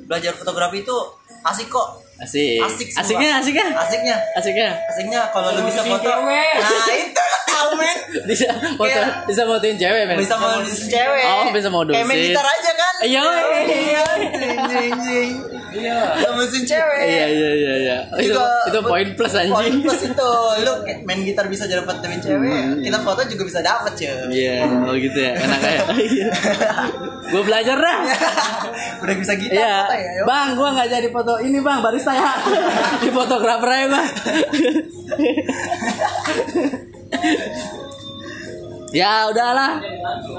belajar 0.00 0.32
fotografi 0.32 0.82
itu 0.82 0.96
asik 1.40 1.68
kok 1.68 2.02
Asik. 2.18 2.58
asik 2.58 2.88
sumpah. 2.90 3.02
Asiknya, 3.06 3.30
asiknya. 3.38 3.66
asiknya 3.78 4.16
Asiknya. 4.34 4.68
asiknya 4.88 5.20
kalau 5.30 5.54
lu 5.54 5.62
bisa 5.62 5.82
foto 5.82 6.02
cewek. 6.02 6.50
nah 6.56 6.90
itu 6.92 7.22
lah 7.22 7.42
tahu 7.46 7.70
men 7.74 7.96
Bisa 8.26 8.46
foto, 8.74 8.82
Kayak- 8.84 9.22
bisa 9.24 9.42
fotoin 9.44 9.76
cewek, 9.76 10.02
men. 10.04 10.16
bisa 10.18 10.34
modusin 10.34 10.86
cewek 10.88 11.24
Oh, 11.24 11.46
bisa 11.48 11.68
modusin. 11.68 11.94
kayak 11.94 12.06
main 12.08 12.18
gitar 12.20 12.42
aja 12.44 12.70
kan 12.74 12.94
Iya, 13.00 13.22
iya. 13.70 14.02
Iya. 15.78 15.98
modusin 16.28 16.64
cewek 16.64 16.98
Iya, 17.00 17.26
iya, 17.28 17.50
iya, 17.54 17.74
iya. 17.78 17.96
Oh, 18.08 18.18
itu 18.18 18.40
itu 18.66 18.80
poin 18.82 19.08
plus 19.12 19.32
Poin 19.32 19.46
anjing. 19.48 19.80
plus 19.80 20.02
itu 20.04 20.30
lu 20.64 20.72
main 21.02 21.20
gitar 21.22 21.46
bisa 21.46 21.64
dapat 21.64 21.98
temen 21.98 22.18
cewek 22.18 22.82
kita 22.82 22.98
foto 22.98 23.20
juga 23.24 23.42
bisa 23.44 23.60
dapat 23.60 23.92
cuy 23.92 24.06
Hmm. 24.08 24.30
Iya, 24.30 24.54
oh 24.82 24.94
gitu 24.94 25.18
ya. 25.18 25.32
Enak 25.36 25.60
ya. 25.60 25.82
Gue 27.30 27.42
belajar 27.42 27.76
dah. 27.76 27.98
udah 29.02 29.16
bisa 29.16 29.32
gitar 29.34 29.54
Iya, 29.54 29.74
foto 29.80 29.94
ya 29.94 30.10
yuk. 30.12 30.24
bang, 30.24 30.48
gua 30.54 30.68
nggak 30.72 30.88
jadi 30.90 31.08
foto 31.08 31.32
ini 31.38 31.58
bang, 31.58 31.78
barista 31.78 32.12
ya, 32.12 32.32
di 32.98 33.10
fotografer 33.10 33.68
aja 33.70 33.86
bang. 33.88 34.06
ya 38.90 39.28
udahlah, 39.28 39.72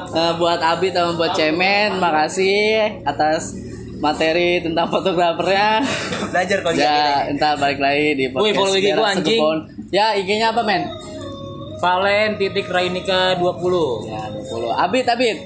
Eh, 0.09 0.33
buat 0.35 0.57
Abi 0.59 0.89
sama 0.89 1.13
buat 1.13 1.31
Cemen, 1.31 2.01
makasih 2.01 3.05
atas 3.05 3.53
materi 3.99 4.63
tentang 4.63 4.87
fotografernya. 4.87 5.83
belajar 6.31 6.57
kalau 6.63 6.75
ya. 6.75 6.83
Ya, 6.83 7.07
entar 7.29 7.53
balik 7.59 7.79
lagi 7.83 8.07
di 8.15 8.25
Wih, 8.31 8.55
follow 8.55 8.75
IG 8.75 8.87
gua, 8.95 9.13
anjing. 9.13 9.39
Sekebon. 9.39 9.57
Ya, 9.91 10.15
IG-nya 10.15 10.55
apa 10.55 10.61
men? 10.63 10.87
Valen 11.79 12.35
titik 12.35 12.67
Rainika 12.67 13.39
20. 13.39 14.09
Ya, 14.11 14.27
20. 14.31 14.71
Abid, 14.75 15.05
Abid. 15.07 15.37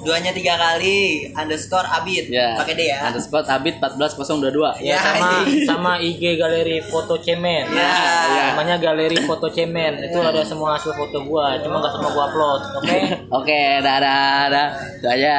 Duanya 0.00 0.32
tiga 0.32 0.56
kali 0.56 1.28
underscore 1.30 1.84
abid 1.84 2.28
Ya. 2.28 2.56
pakai 2.56 2.72
d 2.72 2.80
ya 2.88 2.98
Underscore 3.06 3.44
Abid 3.44 3.76
14022. 3.76 4.80
Ya, 4.80 4.94
Ya, 4.94 4.98
sama 4.98 5.26
anjing. 5.44 5.66
sama 5.66 5.92
IG 5.98 6.22
galeri 6.36 6.78
foto 6.80 7.14
cemen. 7.16 7.64
Ya. 7.68 7.92
Ya. 8.30 8.44
Namanya 8.52 8.76
galeri 8.78 9.18
foto 9.22 9.46
cemen. 9.48 10.00
Itu 10.00 10.18
ada 10.18 10.40
semua 10.40 10.74
hasil 10.74 10.92
foto 10.92 11.20
gua, 11.22 11.58
cuma 11.58 11.78
nggak 11.78 11.92
semua 11.92 12.10
gua 12.10 12.24
upload. 12.28 12.60
Oke. 12.80 12.98
Oke, 13.40 13.60
dadah, 13.80 14.48
dadah. 14.48 14.68
Itu 14.96 15.06
aja. 15.06 15.36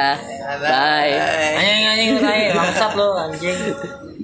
Bye. 0.58 1.14
Anjing 1.58 1.84
anjing 1.86 2.08
anjing 2.18 2.50
bangsat 2.52 2.92
lo 2.94 3.08
anjing. 3.18 3.58